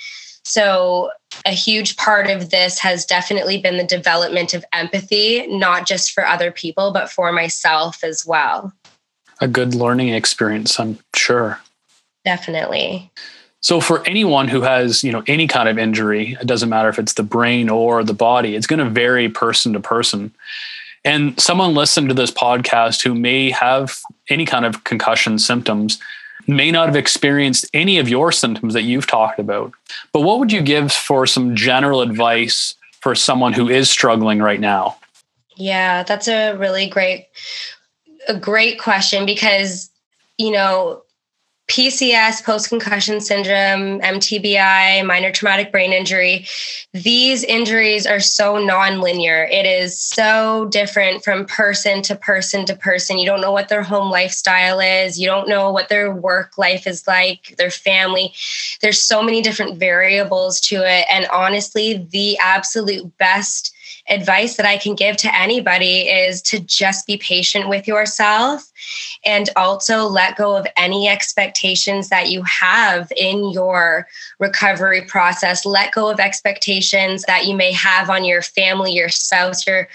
So, 0.46 1.10
a 1.46 1.52
huge 1.52 1.96
part 1.96 2.28
of 2.28 2.50
this 2.50 2.78
has 2.78 3.06
definitely 3.06 3.58
been 3.58 3.78
the 3.78 3.84
development 3.84 4.52
of 4.52 4.64
empathy, 4.74 5.46
not 5.46 5.86
just 5.86 6.12
for 6.12 6.26
other 6.26 6.50
people, 6.50 6.92
but 6.92 7.10
for 7.10 7.32
myself 7.32 8.04
as 8.04 8.26
well. 8.26 8.72
A 9.40 9.48
good 9.48 9.74
learning 9.74 10.10
experience, 10.10 10.78
I'm 10.78 10.98
sure. 11.16 11.60
Definitely. 12.24 13.10
So 13.64 13.80
for 13.80 14.06
anyone 14.06 14.48
who 14.48 14.60
has, 14.60 15.02
you 15.02 15.10
know, 15.10 15.24
any 15.26 15.46
kind 15.46 15.70
of 15.70 15.78
injury, 15.78 16.36
it 16.38 16.46
doesn't 16.46 16.68
matter 16.68 16.90
if 16.90 16.98
it's 16.98 17.14
the 17.14 17.22
brain 17.22 17.70
or 17.70 18.04
the 18.04 18.12
body, 18.12 18.56
it's 18.56 18.66
going 18.66 18.78
to 18.78 18.90
vary 18.90 19.30
person 19.30 19.72
to 19.72 19.80
person. 19.80 20.34
And 21.02 21.40
someone 21.40 21.72
listening 21.72 22.08
to 22.08 22.14
this 22.14 22.30
podcast 22.30 23.00
who 23.02 23.14
may 23.14 23.50
have 23.52 23.98
any 24.28 24.44
kind 24.44 24.66
of 24.66 24.84
concussion 24.84 25.38
symptoms 25.38 25.98
may 26.46 26.70
not 26.70 26.88
have 26.88 26.96
experienced 26.96 27.64
any 27.72 27.96
of 27.96 28.06
your 28.06 28.32
symptoms 28.32 28.74
that 28.74 28.82
you've 28.82 29.06
talked 29.06 29.38
about. 29.38 29.72
But 30.12 30.20
what 30.20 30.40
would 30.40 30.52
you 30.52 30.60
give 30.60 30.92
for 30.92 31.26
some 31.26 31.56
general 31.56 32.02
advice 32.02 32.74
for 33.00 33.14
someone 33.14 33.54
who 33.54 33.70
is 33.70 33.88
struggling 33.88 34.40
right 34.40 34.60
now? 34.60 34.98
Yeah, 35.56 36.02
that's 36.02 36.28
a 36.28 36.52
really 36.56 36.86
great 36.86 37.28
a 38.28 38.38
great 38.38 38.78
question 38.78 39.24
because 39.24 39.90
you 40.36 40.50
know, 40.50 41.02
PCS, 41.66 42.44
post 42.44 42.68
concussion 42.68 43.20
syndrome, 43.20 44.00
MTBI, 44.00 45.04
minor 45.06 45.32
traumatic 45.32 45.72
brain 45.72 45.92
injury, 45.92 46.46
these 46.92 47.42
injuries 47.42 48.06
are 48.06 48.20
so 48.20 48.58
non-linear. 48.58 49.48
It 49.50 49.64
is 49.64 49.98
so 49.98 50.66
different 50.66 51.24
from 51.24 51.46
person 51.46 52.02
to 52.02 52.16
person 52.16 52.66
to 52.66 52.76
person. 52.76 53.18
You 53.18 53.26
don't 53.26 53.40
know 53.40 53.50
what 53.50 53.68
their 53.68 53.82
home 53.82 54.10
lifestyle 54.10 54.78
is, 54.78 55.18
you 55.18 55.26
don't 55.26 55.48
know 55.48 55.70
what 55.72 55.88
their 55.88 56.12
work 56.12 56.58
life 56.58 56.86
is 56.86 57.06
like, 57.06 57.54
their 57.56 57.70
family. 57.70 58.34
There's 58.82 59.02
so 59.02 59.22
many 59.22 59.40
different 59.40 59.78
variables 59.78 60.60
to 60.62 60.76
it. 60.76 61.06
And 61.10 61.26
honestly, 61.32 62.06
the 62.10 62.36
absolute 62.38 63.16
best 63.16 63.73
advice 64.08 64.56
that 64.56 64.66
I 64.66 64.76
can 64.76 64.94
give 64.94 65.16
to 65.18 65.34
anybody 65.34 66.02
is 66.02 66.42
to 66.42 66.60
just 66.60 67.06
be 67.06 67.16
patient 67.16 67.68
with 67.68 67.88
yourself 67.88 68.70
and 69.24 69.48
also 69.56 70.06
let 70.06 70.36
go 70.36 70.56
of 70.56 70.66
any 70.76 71.08
expectations 71.08 72.10
that 72.10 72.30
you 72.30 72.42
have 72.42 73.10
in 73.16 73.50
your 73.50 74.06
recovery 74.38 75.02
process. 75.02 75.64
Let 75.64 75.92
go 75.92 76.10
of 76.10 76.20
expectations 76.20 77.22
that 77.22 77.46
you 77.46 77.54
may 77.54 77.72
have 77.72 78.10
on 78.10 78.24
your 78.24 78.42
family, 78.42 78.92
your 78.92 79.08
spouse, 79.08 79.66
your 79.66 79.88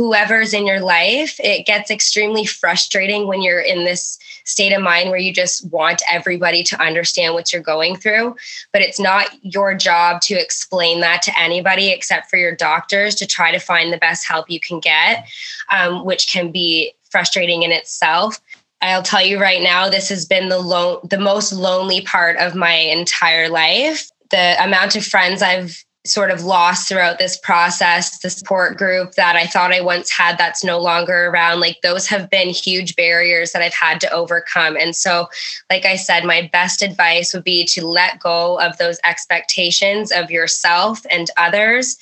whoever's 0.00 0.54
in 0.54 0.66
your 0.66 0.80
life. 0.80 1.38
It 1.40 1.66
gets 1.66 1.90
extremely 1.90 2.46
frustrating 2.46 3.26
when 3.26 3.42
you're 3.42 3.60
in 3.60 3.84
this 3.84 4.18
state 4.44 4.72
of 4.72 4.80
mind 4.80 5.10
where 5.10 5.18
you 5.18 5.30
just 5.30 5.70
want 5.70 6.00
everybody 6.10 6.62
to 6.62 6.82
understand 6.82 7.34
what 7.34 7.52
you're 7.52 7.60
going 7.60 7.96
through. 7.96 8.34
But 8.72 8.80
it's 8.80 8.98
not 8.98 9.28
your 9.42 9.74
job 9.74 10.22
to 10.22 10.34
explain 10.34 11.00
that 11.00 11.20
to 11.24 11.38
anybody 11.38 11.90
except 11.90 12.30
for 12.30 12.38
your 12.38 12.56
doctors 12.56 13.14
to 13.16 13.26
try 13.26 13.52
to 13.52 13.58
find 13.58 13.92
the 13.92 13.98
best 13.98 14.26
help 14.26 14.48
you 14.48 14.58
can 14.58 14.80
get, 14.80 15.28
um, 15.70 16.06
which 16.06 16.28
can 16.28 16.50
be 16.50 16.94
frustrating 17.10 17.62
in 17.62 17.70
itself. 17.70 18.40
I'll 18.80 19.02
tell 19.02 19.22
you 19.22 19.38
right 19.38 19.60
now, 19.60 19.90
this 19.90 20.08
has 20.08 20.24
been 20.24 20.48
the 20.48 20.60
lo- 20.60 21.00
the 21.04 21.18
most 21.18 21.52
lonely 21.52 22.00
part 22.00 22.38
of 22.38 22.54
my 22.54 22.72
entire 22.72 23.50
life. 23.50 24.10
The 24.30 24.56
amount 24.64 24.96
of 24.96 25.04
friends 25.04 25.42
I've 25.42 25.84
sort 26.06 26.30
of 26.30 26.44
lost 26.44 26.88
throughout 26.88 27.18
this 27.18 27.36
process 27.36 28.20
the 28.20 28.30
support 28.30 28.78
group 28.78 29.12
that 29.12 29.36
i 29.36 29.46
thought 29.46 29.70
i 29.70 29.82
once 29.82 30.10
had 30.10 30.38
that's 30.38 30.64
no 30.64 30.78
longer 30.78 31.26
around 31.26 31.60
like 31.60 31.78
those 31.82 32.06
have 32.06 32.30
been 32.30 32.48
huge 32.48 32.96
barriers 32.96 33.52
that 33.52 33.60
i've 33.60 33.74
had 33.74 34.00
to 34.00 34.10
overcome. 34.10 34.76
And 34.76 34.96
so 34.96 35.28
like 35.68 35.84
i 35.84 35.96
said 35.96 36.24
my 36.24 36.48
best 36.52 36.80
advice 36.80 37.34
would 37.34 37.44
be 37.44 37.64
to 37.66 37.86
let 37.86 38.18
go 38.18 38.58
of 38.60 38.78
those 38.78 38.98
expectations 39.04 40.10
of 40.10 40.30
yourself 40.30 41.04
and 41.10 41.28
others. 41.36 41.98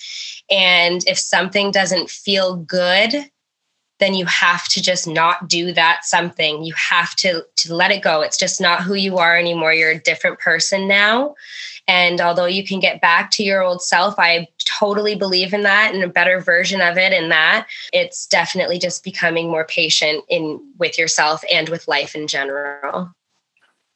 And 0.51 1.05
if 1.07 1.19
something 1.19 1.71
doesn't 1.71 2.09
feel 2.09 2.57
good 2.57 3.31
then 3.99 4.15
you 4.15 4.27
have 4.27 4.69
to 4.69 4.81
just 4.81 5.09
not 5.09 5.49
do 5.49 5.73
that 5.73 6.05
something. 6.05 6.63
You 6.63 6.73
have 6.75 7.17
to 7.17 7.45
to 7.57 7.75
let 7.75 7.91
it 7.91 8.01
go. 8.01 8.21
It's 8.21 8.39
just 8.39 8.61
not 8.61 8.85
who 8.85 8.95
you 8.95 9.19
are 9.19 9.37
anymore. 9.37 9.73
You're 9.73 9.91
a 9.91 9.99
different 9.99 10.39
person 10.39 10.87
now 10.87 11.35
and 11.89 12.21
although 12.21 12.45
you 12.47 12.63
can 12.63 12.81
get 12.81 13.01
back 13.01 13.31
to 13.33 13.43
your 13.43 13.63
old 13.63 13.83
self, 13.83 14.15
I 14.19 14.47
totally 14.79 15.15
believe 15.15 15.55
in 15.55 15.63
that 15.63 15.95
and 15.95 16.05
a 16.05 16.09
better 16.09 16.39
version 16.39 16.83
of 16.83 16.99
it. 16.99 17.15
And 17.15 17.33
that 17.33 17.67
it's 17.95 18.27
definitely 18.27 18.79
just 18.79 19.03
becoming 19.03 19.51
more 19.51 19.65
patient 19.65 20.23
in 20.29 20.61
with 20.79 20.99
yourself 20.99 21.43
and 21.51 21.71
with 21.71 21.89
life 21.89 22.15
in 22.15 22.29
general. 22.29 23.11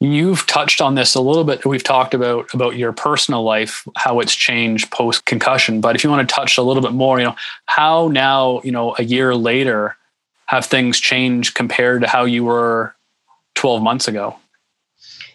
You've 0.01 0.47
touched 0.47 0.81
on 0.81 0.97
this 0.97 1.15
a 1.15 1.21
little 1.21 1.45
bit. 1.45 1.65
We've 1.65 1.85
talked 1.85 2.15
about 2.15 2.53
about 2.55 2.77
your 2.77 2.93
personal 2.93 3.45
life, 3.45 3.87
how 3.97 4.19
it's 4.19 4.35
changed 4.35 4.91
post 4.91 5.27
concussion. 5.27 5.81
But 5.81 5.95
if 5.95 6.03
you 6.03 6.11
want 6.11 6.29
to 6.29 6.35
touch 6.35 6.59
a 6.59 6.63
little 6.63 6.83
bit 6.83 6.93
more, 6.93 7.19
you 7.21 7.27
know, 7.27 7.37
how 7.67 8.09
now, 8.09 8.63
you 8.65 8.73
know, 8.73 8.97
a 8.99 9.05
year 9.05 9.37
later, 9.37 9.97
have 10.47 10.65
things 10.65 10.99
changed 10.99 11.55
compared 11.55 12.01
to 12.01 12.09
how 12.09 12.25
you 12.25 12.45
were 12.45 12.97
12 13.55 13.81
months 13.81 14.09
ago? 14.09 14.37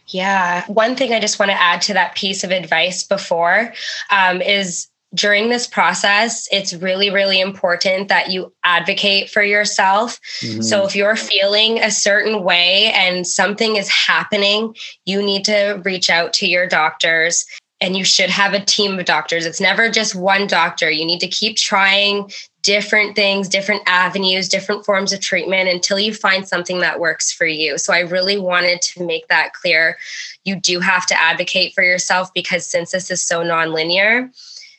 Yeah. 0.07 0.65
One 0.67 0.95
thing 0.95 1.13
I 1.13 1.19
just 1.19 1.39
want 1.39 1.51
to 1.51 1.61
add 1.61 1.81
to 1.83 1.93
that 1.93 2.15
piece 2.15 2.43
of 2.43 2.51
advice 2.51 3.03
before 3.03 3.73
um, 4.09 4.41
is 4.41 4.87
during 5.13 5.49
this 5.49 5.67
process, 5.67 6.47
it's 6.51 6.73
really, 6.73 7.09
really 7.09 7.39
important 7.39 8.09
that 8.09 8.29
you 8.29 8.53
advocate 8.63 9.29
for 9.29 9.41
yourself. 9.41 10.19
Mm-hmm. 10.41 10.61
So, 10.61 10.85
if 10.85 10.95
you're 10.95 11.15
feeling 11.15 11.79
a 11.79 11.89
certain 11.89 12.43
way 12.43 12.91
and 12.93 13.25
something 13.25 13.77
is 13.77 13.89
happening, 13.89 14.75
you 15.05 15.23
need 15.23 15.45
to 15.45 15.81
reach 15.85 16.09
out 16.09 16.33
to 16.33 16.47
your 16.47 16.67
doctors 16.67 17.45
and 17.79 17.95
you 17.95 18.03
should 18.03 18.29
have 18.29 18.53
a 18.53 18.63
team 18.63 18.97
of 18.97 19.05
doctors. 19.05 19.45
It's 19.45 19.61
never 19.61 19.89
just 19.89 20.15
one 20.15 20.47
doctor. 20.47 20.89
You 20.89 21.05
need 21.05 21.19
to 21.19 21.27
keep 21.27 21.57
trying 21.57 22.31
different 22.63 23.15
things, 23.15 23.47
different 23.47 23.83
avenues, 23.85 24.49
different 24.49 24.83
forms 24.83 25.13
of 25.13 25.21
treatment 25.21 25.69
until 25.69 25.99
you 25.99 26.13
find 26.13 26.47
something 26.47 26.79
that 26.79 26.99
works 26.99 27.31
for 27.31 27.45
you. 27.45 27.77
So 27.77 27.93
I 27.93 27.99
really 27.99 28.37
wanted 28.37 28.81
to 28.81 29.05
make 29.05 29.27
that 29.27 29.53
clear. 29.53 29.97
You 30.43 30.55
do 30.55 30.79
have 30.79 31.05
to 31.07 31.19
advocate 31.19 31.73
for 31.73 31.83
yourself 31.83 32.33
because 32.33 32.65
since 32.65 32.91
this 32.91 33.11
is 33.11 33.21
so 33.21 33.41
nonlinear, 33.41 34.29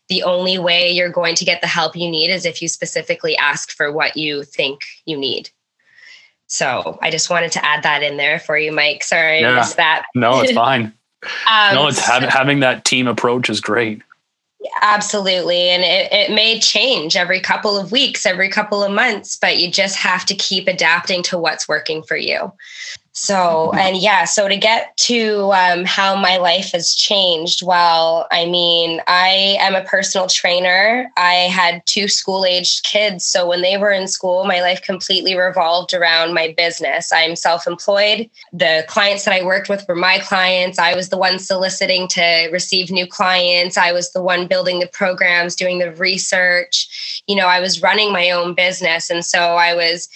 the 0.09 0.23
only 0.23 0.59
way 0.59 0.91
you're 0.91 1.11
going 1.11 1.35
to 1.37 1.45
get 1.45 1.61
the 1.61 1.67
help 1.67 1.95
you 1.95 2.11
need 2.11 2.31
is 2.31 2.45
if 2.45 2.61
you 2.61 2.69
specifically 2.69 3.37
ask 3.37 3.71
for 3.71 3.93
what 3.93 4.17
you 4.17 4.43
think 4.43 4.83
you 5.07 5.17
need. 5.17 5.51
So 6.47 6.99
I 7.03 7.11
just 7.11 7.31
wanted 7.31 7.53
to 7.53 7.65
add 7.65 7.83
that 7.83 8.03
in 8.03 8.17
there 8.17 8.39
for 8.39 8.57
you, 8.57 8.73
Mike. 8.73 9.05
Sorry, 9.05 9.41
yeah. 9.41 9.51
I 9.51 9.55
missed 9.55 9.77
that. 9.77 10.05
no, 10.15 10.41
it's 10.41 10.53
fine. 10.55 10.93
Um, 11.51 11.75
no, 11.75 11.89
it's 11.89 11.99
having, 11.99 12.29
having 12.29 12.61
that 12.61 12.85
team 12.85 13.07
approach 13.07 13.51
is 13.51 13.61
great. 13.61 14.03
Absolutely. 14.83 15.69
And 15.71 15.83
it, 15.83 16.13
it 16.13 16.35
may 16.35 16.59
change 16.59 17.17
every 17.17 17.41
couple 17.41 17.79
of 17.79 17.93
weeks, 17.93 18.27
every 18.27 18.49
couple 18.49 18.83
of 18.83 18.93
months, 18.93 19.37
but 19.37 19.59
you 19.59 19.71
just 19.71 19.97
have 19.97 20.25
to 20.27 20.35
keep 20.35 20.67
adapting 20.67 21.23
to 21.25 21.39
what's 21.39 21.69
working 21.69 22.03
for 22.03 22.17
you. 22.17 22.53
So, 23.13 23.73
and 23.73 23.97
yeah, 23.97 24.25
so 24.25 24.49
to 24.49 24.57
get 24.57 24.97
to 24.99 25.51
um, 25.53 25.85
how 25.85 26.15
my 26.15 26.37
life 26.37 26.71
has 26.73 26.95
changed, 26.95 27.63
well, 27.67 28.29
I 28.31 28.45
mean, 28.45 29.01
I 29.09 29.57
am 29.61 29.75
a 29.75 29.83
personal 29.83 30.29
trainer. 30.29 31.11
I 31.17 31.49
had 31.51 31.85
two 31.87 32.07
school 32.07 32.45
aged 32.45 32.85
kids. 32.85 33.25
So 33.25 33.47
when 33.47 33.63
they 33.63 33.77
were 33.77 33.91
in 33.91 34.07
school, 34.07 34.45
my 34.45 34.61
life 34.61 34.83
completely 34.83 35.37
revolved 35.37 35.95
around 35.95 36.33
my 36.33 36.55
business. 36.57 37.13
I'm 37.13 37.35
self 37.35 37.67
employed. 37.67 38.31
The 38.53 38.85
clients 38.87 39.25
that 39.25 39.35
I 39.35 39.45
worked 39.45 39.69
with 39.69 39.87
were 39.89 39.97
my 39.97 40.19
clients. 40.21 40.79
I 40.79 40.95
was 40.95 41.09
the 41.09 41.19
one 41.19 41.41
soliciting 41.41 42.07
to 42.09 42.49
receive 42.53 42.91
new 42.91 43.07
clients. 43.07 43.77
I 43.77 43.91
was 43.91 44.13
the 44.13 44.23
one 44.23 44.47
building 44.47 44.79
the 44.79 44.87
programs, 44.87 45.57
doing 45.57 45.81
the 45.81 45.93
research. 45.93 47.23
You 47.27 47.35
know, 47.35 47.47
I 47.49 47.59
was 47.59 47.83
running 47.83 48.13
my 48.13 48.31
own 48.31 48.55
business. 48.55 49.11
And 49.11 49.25
so 49.25 49.41
I 49.57 49.75
was, 49.75 50.09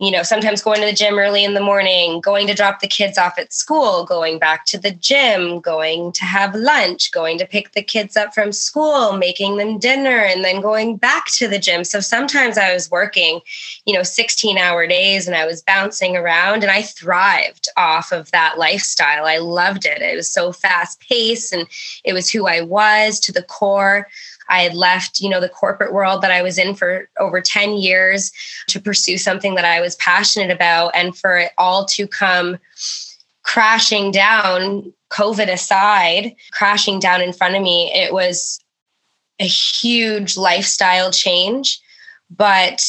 you 0.00 0.10
know, 0.10 0.22
sometimes 0.22 0.62
going 0.62 0.80
to 0.80 0.86
the 0.86 0.94
gym 0.94 1.18
early 1.18 1.44
in 1.44 1.52
the 1.52 1.60
morning, 1.60 2.22
going 2.22 2.46
to 2.46 2.54
drop 2.54 2.80
the 2.80 2.88
kids 2.88 3.18
off 3.18 3.38
at 3.38 3.52
school, 3.52 4.02
going 4.02 4.38
back 4.38 4.64
to 4.64 4.78
the 4.78 4.92
gym, 4.92 5.60
going 5.60 6.10
to 6.12 6.24
have 6.24 6.54
lunch, 6.54 7.12
going 7.12 7.36
to 7.36 7.46
pick 7.46 7.72
the 7.72 7.82
kids 7.82 8.16
up 8.16 8.32
from 8.32 8.50
school, 8.50 9.18
making 9.18 9.58
them 9.58 9.78
dinner, 9.78 10.16
and 10.20 10.42
then 10.42 10.62
going 10.62 10.96
back 10.96 11.26
to 11.26 11.46
the 11.46 11.58
gym. 11.58 11.84
So 11.84 12.00
sometimes 12.00 12.56
I 12.56 12.72
was 12.72 12.90
working, 12.90 13.40
you 13.84 13.92
know, 13.92 14.02
16 14.02 14.56
hour 14.56 14.86
days 14.86 15.26
and 15.26 15.36
I 15.36 15.44
was 15.44 15.60
bouncing 15.60 16.16
around 16.16 16.62
and 16.62 16.72
I 16.72 16.80
thrived 16.80 17.68
off 17.76 18.10
of 18.10 18.30
that 18.30 18.58
lifestyle. 18.58 19.26
I 19.26 19.36
loved 19.36 19.84
it. 19.84 20.00
It 20.00 20.16
was 20.16 20.30
so 20.30 20.50
fast 20.50 20.98
paced 21.00 21.52
and 21.52 21.66
it 22.04 22.14
was 22.14 22.30
who 22.30 22.46
I 22.46 22.62
was 22.62 23.20
to 23.20 23.32
the 23.32 23.42
core. 23.42 24.08
I 24.50 24.62
had 24.62 24.74
left, 24.74 25.20
you 25.20 25.28
know, 25.28 25.40
the 25.40 25.48
corporate 25.48 25.92
world 25.92 26.22
that 26.22 26.32
I 26.32 26.42
was 26.42 26.58
in 26.58 26.74
for 26.74 27.08
over 27.18 27.40
10 27.40 27.74
years 27.74 28.32
to 28.68 28.80
pursue 28.80 29.16
something 29.16 29.54
that 29.54 29.64
I 29.64 29.80
was 29.80 29.96
passionate 29.96 30.50
about 30.50 30.90
and 30.94 31.16
for 31.16 31.38
it 31.38 31.52
all 31.56 31.84
to 31.86 32.06
come 32.06 32.58
crashing 33.42 34.10
down, 34.10 34.92
COVID 35.10 35.50
aside, 35.50 36.34
crashing 36.52 36.98
down 36.98 37.22
in 37.22 37.32
front 37.32 37.54
of 37.54 37.62
me. 37.62 37.92
It 37.94 38.12
was 38.12 38.60
a 39.38 39.46
huge 39.46 40.36
lifestyle 40.36 41.10
change, 41.10 41.80
but 42.28 42.84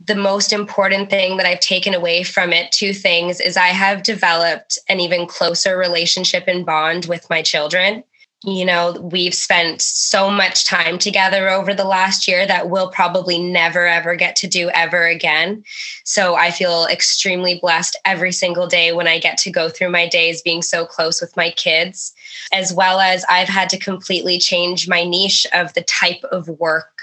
the 0.00 0.14
most 0.14 0.52
important 0.52 1.10
thing 1.10 1.36
that 1.36 1.46
I've 1.46 1.60
taken 1.60 1.94
away 1.94 2.22
from 2.22 2.52
it, 2.52 2.72
two 2.72 2.92
things, 2.92 3.40
is 3.40 3.56
I 3.56 3.68
have 3.68 4.02
developed 4.02 4.78
an 4.88 5.00
even 5.00 5.26
closer 5.26 5.76
relationship 5.76 6.44
and 6.46 6.66
bond 6.66 7.06
with 7.06 7.28
my 7.30 7.42
children 7.42 8.04
you 8.46 8.64
know, 8.64 8.92
we've 9.00 9.34
spent 9.34 9.80
so 9.80 10.30
much 10.30 10.66
time 10.66 10.98
together 10.98 11.48
over 11.48 11.72
the 11.72 11.84
last 11.84 12.28
year 12.28 12.46
that 12.46 12.68
we'll 12.68 12.90
probably 12.90 13.38
never, 13.38 13.86
ever 13.86 14.16
get 14.16 14.36
to 14.36 14.46
do 14.46 14.68
ever 14.70 15.06
again. 15.06 15.64
So 16.04 16.34
I 16.34 16.50
feel 16.50 16.86
extremely 16.90 17.58
blessed 17.58 17.96
every 18.04 18.32
single 18.32 18.66
day 18.66 18.92
when 18.92 19.08
I 19.08 19.18
get 19.18 19.38
to 19.38 19.50
go 19.50 19.70
through 19.70 19.90
my 19.90 20.06
days 20.06 20.42
being 20.42 20.60
so 20.60 20.84
close 20.84 21.22
with 21.22 21.34
my 21.38 21.50
kids, 21.52 22.14
as 22.52 22.72
well 22.72 23.00
as 23.00 23.24
I've 23.30 23.48
had 23.48 23.70
to 23.70 23.78
completely 23.78 24.38
change 24.38 24.88
my 24.88 25.04
niche 25.04 25.46
of 25.54 25.72
the 25.72 25.82
type 25.82 26.22
of 26.24 26.46
work 26.48 26.93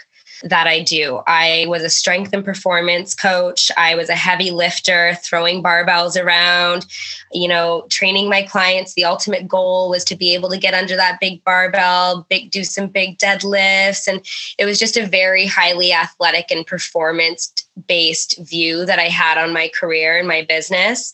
that 0.44 0.68
I 0.68 0.82
do. 0.82 1.22
I 1.28 1.66
was 1.68 1.84
a 1.84 1.90
strength 1.90 2.34
and 2.34 2.44
performance 2.44 3.14
coach. 3.14 3.72
I 3.78 3.96
was 3.96 4.10
a 4.10 4.16
heavy 4.16 4.52
lifter, 4.52 5.16
throwing 5.22 5.62
barbells 5.62 6.22
around, 6.22 6.86
you 7.32 7.48
know, 7.48 7.86
training 7.90 8.30
my 8.30 8.44
clients. 8.44 8.94
The 8.94 9.06
ultimate 9.06 9.48
goal 9.48 9.90
was 9.90 10.04
to 10.06 10.16
be 10.16 10.34
able 10.34 10.50
to 10.50 10.58
get 10.58 10.74
under 10.74 10.96
that 10.96 11.20
big 11.20 11.44
barbell, 11.44 12.26
big 12.30 12.52
do 12.52 12.64
some 12.64 12.88
big 12.88 13.18
deadlifts 13.18 14.08
and 14.08 14.26
it 14.58 14.66
was 14.66 14.80
just 14.80 14.98
a 14.98 15.06
very 15.06 15.46
highly 15.46 15.94
athletic 15.94 16.52
and 16.52 16.66
performance 16.66 17.54
based 17.88 18.38
view 18.40 18.86
that 18.86 19.00
I 19.00 19.08
had 19.08 19.38
on 19.38 19.54
my 19.54 19.70
career 19.70 20.18
and 20.18 20.28
my 20.28 20.44
business. 20.44 21.14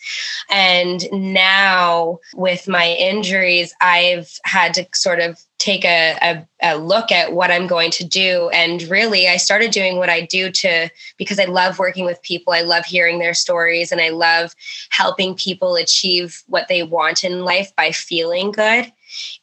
And 0.50 1.06
now 1.12 2.20
with 2.36 2.68
my 2.68 2.94
injuries, 2.94 3.74
I've 3.80 4.32
had 4.44 4.74
to 4.76 4.88
sort 4.94 5.20
of 5.20 5.40
take 5.60 5.86
a, 5.86 6.18
a, 6.22 6.48
a, 6.62 6.78
look 6.78 7.12
at 7.12 7.34
what 7.34 7.52
I'm 7.52 7.68
going 7.68 7.92
to 7.92 8.04
do. 8.04 8.50
And 8.50 8.84
really, 8.84 9.28
I 9.28 9.38
started 9.38 9.72
doing 9.72 9.98
what 9.98 10.10
I 10.10 10.22
do 10.22 10.52
to 10.52 10.90
because 11.18 11.40
I 11.40 11.46
love 11.46 11.80
working 11.80 12.06
with 12.06 12.22
people. 12.22 12.54
I 12.54 12.62
love 12.62 12.86
hearing 12.86 13.20
their 13.20 13.34
stories 13.34 13.92
and 13.92 14.00
I 14.00 14.10
love 14.10 14.56
helping 14.90 15.36
people 15.36 15.76
achieve 15.76 16.44
what 16.48 16.68
they 16.68 16.84
want 16.84 17.24
in 17.24 17.44
life 17.44 17.76
by 17.76 17.92
feeling 17.92 18.52
good. 18.52 18.92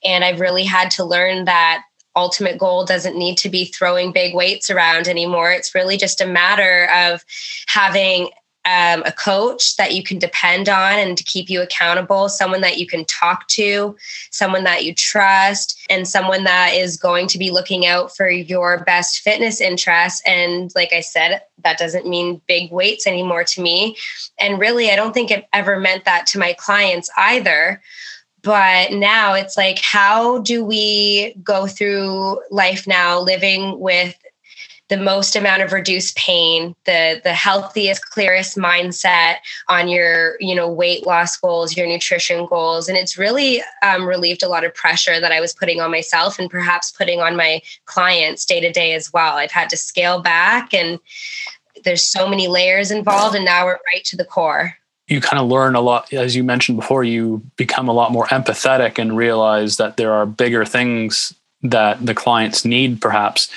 And 0.05 0.25
I've 0.25 0.41
really 0.41 0.65
had 0.65 0.91
to 0.93 1.05
learn 1.05 1.47
that 1.47 1.85
ultimate 2.17 2.59
goal 2.59 2.85
doesn't 2.85 3.17
need 3.17 3.37
to 3.39 3.49
be 3.49 3.65
throwing 3.65 4.13
big 4.13 4.35
weights 4.35 4.71
around 4.71 5.09
anymore. 5.09 5.51
It's 5.51 5.75
really 5.75 5.97
just 5.97 6.21
a 6.21 6.27
matter 6.27 6.89
of 6.93 7.25
having 7.67 8.31
um, 8.67 9.03
a 9.05 9.13
coach 9.13 9.77
that 9.77 9.95
you 9.95 10.03
can 10.03 10.19
depend 10.19 10.69
on 10.69 10.99
and 10.99 11.19
to 11.19 11.25
keep 11.25 11.51
you 11.51 11.61
accountable, 11.61 12.29
someone 12.29 12.63
that 12.63 12.79
you 12.79 12.87
can 12.87 13.05
talk 13.05 13.47
to, 13.49 13.95
someone 14.31 14.65
that 14.65 14.85
you 14.85 14.95
trust, 14.95 15.79
and 15.91 16.09
someone 16.09 16.45
that 16.45 16.73
is 16.73 16.97
going 16.97 17.27
to 17.29 17.39
be 17.39 17.51
looking 17.51 17.87
out 17.87 18.17
for 18.17 18.29
your 18.29 18.83
best 18.85 19.21
fitness 19.21 19.61
interests. 19.61 20.23
And 20.27 20.73
like 20.75 20.93
I 20.93 21.01
said, 21.01 21.43
that 21.63 21.79
doesn't 21.79 22.09
mean 22.09 22.41
big 22.47 22.73
weights 22.73 23.07
anymore 23.07 23.45
to 23.45 23.61
me. 23.61 23.97
And 24.39 24.59
really, 24.59 24.91
I 24.91 24.97
don't 24.97 25.13
think 25.13 25.31
it 25.31 25.47
ever 25.53 25.79
meant 25.79 26.07
that 26.07 26.27
to 26.29 26.39
my 26.39 26.55
clients 26.55 27.11
either 27.19 27.83
but 28.45 28.93
now 28.93 29.33
it's 29.35 29.57
like 29.57 29.81
how 29.83 30.39
do 30.39 30.65
we 30.65 31.35
go 31.43 31.67
through 31.67 32.41
life 32.51 32.87
now 32.87 33.19
living 33.19 33.81
with 33.81 34.15
the 34.89 34.99
most 34.99 35.35
amount 35.35 35.63
of 35.63 35.73
reduced 35.73 36.15
pain 36.15 36.77
the 36.85 37.19
the 37.25 37.33
healthiest 37.33 38.11
clearest 38.11 38.59
mindset 38.59 39.37
on 39.69 39.89
your 39.89 40.37
you 40.41 40.55
know 40.55 40.69
weight 40.69 41.07
loss 41.07 41.37
goals 41.39 41.75
your 41.75 41.87
nutrition 41.87 42.47
goals? 42.47 42.87
And 42.89 42.99
it's 42.99 43.17
really 43.17 43.63
um, 43.83 44.07
relieved 44.07 44.43
a 44.43 44.49
lot 44.49 44.63
of 44.63 44.75
pressure 44.75 45.19
that 45.19 45.33
i 45.33 45.41
was 45.41 45.55
putting 45.55 45.81
on 45.81 45.91
myself 45.91 46.39
and 46.39 46.51
perhaps 46.51 46.93
putting 46.93 47.21
on 47.21 47.35
my 47.35 47.63
clients 47.87 48.45
day 48.45 48.61
to 48.61 48.71
day 48.71 48.93
as 48.93 49.13
well. 49.13 49.37
I've 49.37 49.51
had 49.51 49.71
to 49.71 49.77
scale 49.77 50.21
back 50.21 50.75
and 50.75 51.01
there's 51.83 52.05
so 52.05 52.29
many 52.29 52.47
layers 52.47 52.91
involved 52.91 53.35
and 53.35 53.45
now 53.45 53.65
we're 53.65 53.79
right 53.93 54.05
to 54.05 54.17
the 54.17 54.25
core 54.25 54.77
you 55.07 55.21
kind 55.21 55.41
of 55.41 55.49
learn 55.49 55.75
a 55.75 55.81
lot 55.81 56.13
as 56.13 56.35
you 56.35 56.43
mentioned 56.43 56.79
before 56.79 57.05
you 57.05 57.43
become 57.57 57.89
a 57.89 57.93
lot 57.93 58.13
more 58.13 58.27
empathetic 58.27 58.99
and 58.99 59.17
realize 59.17 59.77
that 59.77 59.97
there 59.97 60.13
are 60.13 60.27
bigger 60.27 60.65
things 60.65 61.35
that 61.63 62.05
the 62.05 62.15
clients 62.15 62.65
need 62.65 63.01
perhaps. 63.01 63.49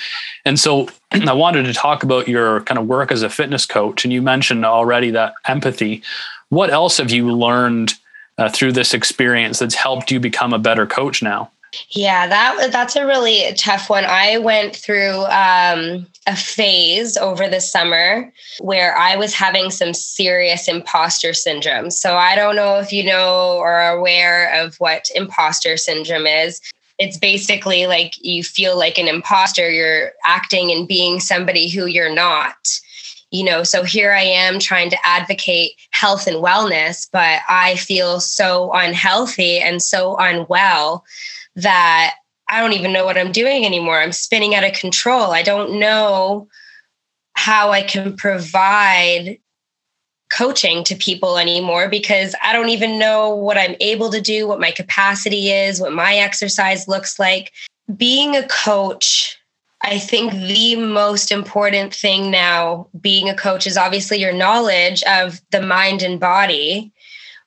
And 0.44 0.58
so 0.58 0.88
i 1.12 1.32
wanted 1.32 1.64
to 1.64 1.74
talk 1.74 2.02
about 2.02 2.28
your 2.28 2.62
kind 2.62 2.78
of 2.78 2.86
work 2.86 3.12
as 3.12 3.22
a 3.22 3.30
fitness 3.30 3.66
coach 3.66 4.04
and 4.04 4.12
you 4.12 4.22
mentioned 4.22 4.64
already 4.64 5.10
that 5.10 5.34
empathy. 5.46 6.02
What 6.48 6.70
else 6.70 6.98
have 6.98 7.10
you 7.10 7.30
learned 7.30 7.94
uh, 8.38 8.48
through 8.48 8.72
this 8.72 8.94
experience 8.94 9.58
that's 9.58 9.74
helped 9.74 10.10
you 10.10 10.20
become 10.20 10.52
a 10.52 10.58
better 10.58 10.86
coach 10.86 11.22
now 11.22 11.50
yeah, 11.90 12.26
that 12.26 12.72
that's 12.72 12.96
a 12.96 13.06
really 13.06 13.52
tough 13.54 13.90
one. 13.90 14.04
I 14.06 14.38
went 14.38 14.74
through 14.74 15.24
um, 15.26 16.06
a 16.26 16.36
phase 16.36 17.16
over 17.16 17.48
the 17.48 17.60
summer 17.60 18.32
where 18.60 18.96
I 18.96 19.16
was 19.16 19.34
having 19.34 19.70
some 19.70 19.94
serious 19.94 20.68
imposter 20.68 21.34
syndrome. 21.34 21.90
So 21.90 22.16
I 22.16 22.36
don't 22.36 22.56
know 22.56 22.78
if 22.78 22.92
you 22.92 23.04
know 23.04 23.56
or 23.58 23.72
are 23.72 23.96
aware 23.96 24.62
of 24.62 24.76
what 24.76 25.10
imposter 25.14 25.76
syndrome 25.76 26.26
is. 26.26 26.60
It's 26.98 27.18
basically 27.18 27.86
like 27.86 28.14
you 28.24 28.42
feel 28.42 28.76
like 28.76 28.98
an 28.98 29.08
imposter. 29.08 29.70
You're 29.70 30.12
acting 30.24 30.72
and 30.72 30.88
being 30.88 31.20
somebody 31.20 31.68
who 31.68 31.86
you're 31.86 32.14
not 32.14 32.56
you 33.30 33.44
know 33.44 33.62
so 33.62 33.82
here 33.82 34.12
i 34.12 34.22
am 34.22 34.58
trying 34.58 34.88
to 34.88 35.06
advocate 35.06 35.72
health 35.90 36.26
and 36.26 36.38
wellness 36.38 37.06
but 37.12 37.40
i 37.48 37.76
feel 37.76 38.20
so 38.20 38.72
unhealthy 38.72 39.58
and 39.58 39.82
so 39.82 40.16
unwell 40.16 41.04
that 41.58 42.14
I 42.48 42.60
don't 42.60 42.72
even 42.72 42.92
know 42.92 43.04
what 43.04 43.18
I'm 43.18 43.32
doing 43.32 43.64
anymore. 43.64 44.00
I'm 44.00 44.12
spinning 44.12 44.54
out 44.54 44.64
of 44.64 44.72
control. 44.72 45.32
I 45.32 45.42
don't 45.42 45.78
know 45.78 46.48
how 47.34 47.70
I 47.70 47.82
can 47.82 48.16
provide 48.16 49.38
coaching 50.30 50.84
to 50.84 50.94
people 50.94 51.38
anymore 51.38 51.88
because 51.88 52.34
I 52.42 52.52
don't 52.52 52.68
even 52.68 52.98
know 52.98 53.34
what 53.34 53.56
I'm 53.56 53.76
able 53.80 54.10
to 54.10 54.20
do, 54.20 54.46
what 54.46 54.60
my 54.60 54.70
capacity 54.70 55.50
is, 55.50 55.80
what 55.80 55.92
my 55.92 56.16
exercise 56.16 56.88
looks 56.88 57.18
like. 57.18 57.52
Being 57.96 58.36
a 58.36 58.46
coach, 58.46 59.38
I 59.82 59.98
think 59.98 60.32
the 60.32 60.76
most 60.76 61.32
important 61.32 61.94
thing 61.94 62.30
now, 62.30 62.88
being 63.00 63.28
a 63.28 63.34
coach, 63.34 63.66
is 63.66 63.78
obviously 63.78 64.20
your 64.20 64.32
knowledge 64.32 65.02
of 65.04 65.40
the 65.50 65.62
mind 65.62 66.02
and 66.02 66.20
body 66.20 66.92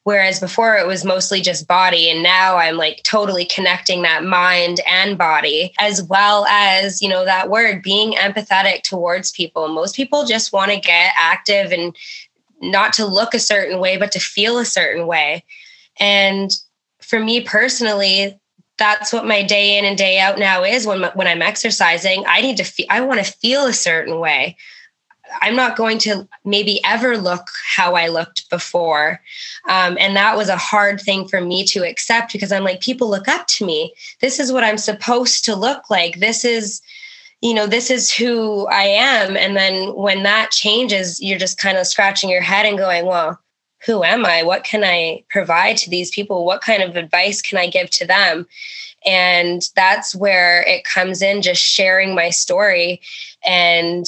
Whereas 0.04 0.40
before 0.40 0.78
it 0.78 0.88
was 0.88 1.06
mostly 1.06 1.42
just 1.42 1.68
body. 1.68 2.10
And 2.10 2.24
now 2.24 2.58
I'm 2.58 2.76
like 2.76 3.02
totally 3.04 3.46
connecting 3.46 4.02
that 4.02 4.24
mind 4.24 4.80
and 4.88 5.18
body, 5.18 5.74
as 5.80 6.02
well 6.04 6.46
as, 6.48 7.02
you 7.02 7.08
know, 7.08 7.24
that 7.24 7.50
word 7.50 7.84
being 7.84 8.14
empathetic 8.14 8.82
towards 8.82 9.32
people. 9.32 9.68
Most 9.68 9.96
people 9.96 10.26
just 10.26 10.52
want 10.52 10.72
to 10.72 10.80
get 10.80 11.14
active 11.18 11.72
and 11.72 11.96
not 12.62 12.94
to 12.94 13.06
look 13.06 13.34
a 13.34 13.40
certain 13.40 13.80
way, 13.80 13.98
but 13.98 14.12
to 14.14 14.20
feel 14.20 14.58
a 14.58 14.66
certain 14.66 15.06
way. 15.06 15.44
And 16.00 16.52
for 17.00 17.20
me 17.20 17.42
personally, 17.42 18.40
that's 18.78 19.14
what 19.14 19.28
my 19.28 19.44
day 19.44 19.78
in 19.78 19.86
and 19.86 19.98
day 19.98 20.18
out 20.20 20.40
now 20.40 20.64
is 20.64 20.88
when 20.88 21.04
when 21.14 21.28
I'm 21.28 21.44
exercising. 21.44 22.24
I 22.26 22.42
need 22.42 22.58
to 22.58 22.64
feel 22.64 22.88
I 22.90 23.02
want 23.02 23.24
to 23.24 23.32
feel 23.32 23.68
a 23.68 23.74
certain 23.74 24.20
way 24.20 24.58
I'm 25.42 25.56
not 25.56 25.76
going 25.76 25.98
to 26.00 26.28
maybe 26.44 26.82
ever 26.86 27.18
look 27.18 27.48
how 27.76 27.96
I 27.96 28.08
looked 28.08 28.50
before. 28.50 29.22
Um, 29.70 29.98
and 30.00 30.16
that 30.16 30.38
was 30.38 30.50
a 30.50 30.58
hard 30.58 31.00
thing 31.00 31.28
for 31.28 31.42
me 31.42 31.66
to 31.66 31.88
accept 31.88 32.34
because 32.34 32.52
I'm 32.52 32.64
like, 32.64 32.82
people 32.82 33.10
look 33.10 33.28
up 33.28 33.48
to 33.48 33.66
me. 33.66 33.94
This 34.20 34.40
is 34.40 34.52
what 34.52 34.64
I'm 34.64 34.78
supposed 34.78 35.46
to 35.46 35.56
look 35.56 35.90
like. 35.90 36.20
This 36.20 36.44
is, 36.44 36.82
you 37.42 37.54
know, 37.54 37.68
this 37.68 37.90
is 37.90 38.12
who 38.12 38.68
I 38.68 38.84
am. 38.84 39.38
And 39.38 39.56
then 39.56 39.96
when 39.96 40.24
that 40.24 40.52
changes, 40.52 41.22
you're 41.22 41.40
just 41.40 41.58
kind 41.58 41.78
of 41.78 41.88
scratching 41.88 42.30
your 42.30 42.42
head 42.42 42.66
and 42.66 42.78
going, 42.78 43.06
well, 43.06 43.40
who 43.86 44.04
am 44.04 44.26
I? 44.26 44.44
What 44.44 44.64
can 44.64 44.84
I 44.84 45.24
provide 45.30 45.78
to 45.78 45.90
these 45.90 46.12
people? 46.12 46.46
What 46.46 46.62
kind 46.62 46.84
of 46.84 46.96
advice 46.96 47.42
can 47.42 47.58
I 47.58 47.68
give 47.68 47.90
to 47.92 48.06
them? 48.06 48.48
And 49.06 49.64
that's 49.76 50.14
where 50.14 50.62
it 50.68 50.84
comes 50.84 51.22
in 51.22 51.42
just 51.42 51.64
sharing 51.64 52.14
my 52.14 52.30
story. 52.30 53.02
And 53.44 54.06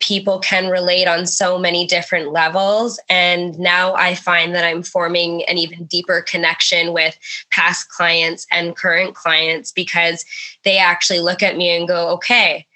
people 0.00 0.38
can 0.38 0.68
relate 0.68 1.06
on 1.06 1.26
so 1.26 1.58
many 1.58 1.86
different 1.86 2.32
levels. 2.32 3.00
And 3.08 3.58
now 3.58 3.94
I 3.94 4.14
find 4.14 4.54
that 4.54 4.64
I'm 4.64 4.82
forming 4.82 5.44
an 5.44 5.56
even 5.56 5.86
deeper 5.86 6.20
connection 6.20 6.92
with 6.92 7.18
past 7.50 7.88
clients 7.88 8.46
and 8.50 8.76
current 8.76 9.14
clients 9.14 9.70
because 9.70 10.24
they 10.64 10.78
actually 10.78 11.20
look 11.20 11.42
at 11.42 11.56
me 11.56 11.74
and 11.74 11.88
go, 11.88 12.08
okay, 12.10 12.66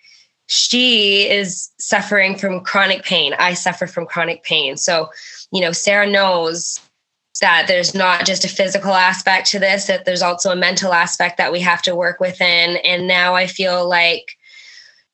she 0.47 1.29
is 1.29 1.71
suffering 1.79 2.37
from 2.37 2.61
chronic 2.61 3.05
pain. 3.05 3.35
I 3.39 3.53
suffer 3.53 3.87
from 3.87 4.07
chronic 4.07 4.43
pain. 4.45 4.79
So, 4.79 5.11
you 5.53 5.61
know, 5.61 5.73
Sarah 5.73 6.09
knows 6.09 6.81
that 7.43 7.67
there's 7.69 7.95
not 7.95 8.25
just 8.25 8.45
a 8.45 8.49
physical 8.49 8.95
aspect 8.95 9.51
to 9.51 9.59
this, 9.59 9.87
that 9.87 10.07
there's 10.07 10.23
also 10.23 10.51
a 10.51 10.57
mental 10.57 10.95
aspect 10.95 11.37
that 11.37 11.53
we 11.53 11.61
have 11.61 11.83
to 11.83 11.95
work 11.95 12.19
within. 12.21 12.77
And 12.79 13.07
now 13.07 13.35
I 13.35 13.47
feel 13.47 13.87
like, 13.87 14.38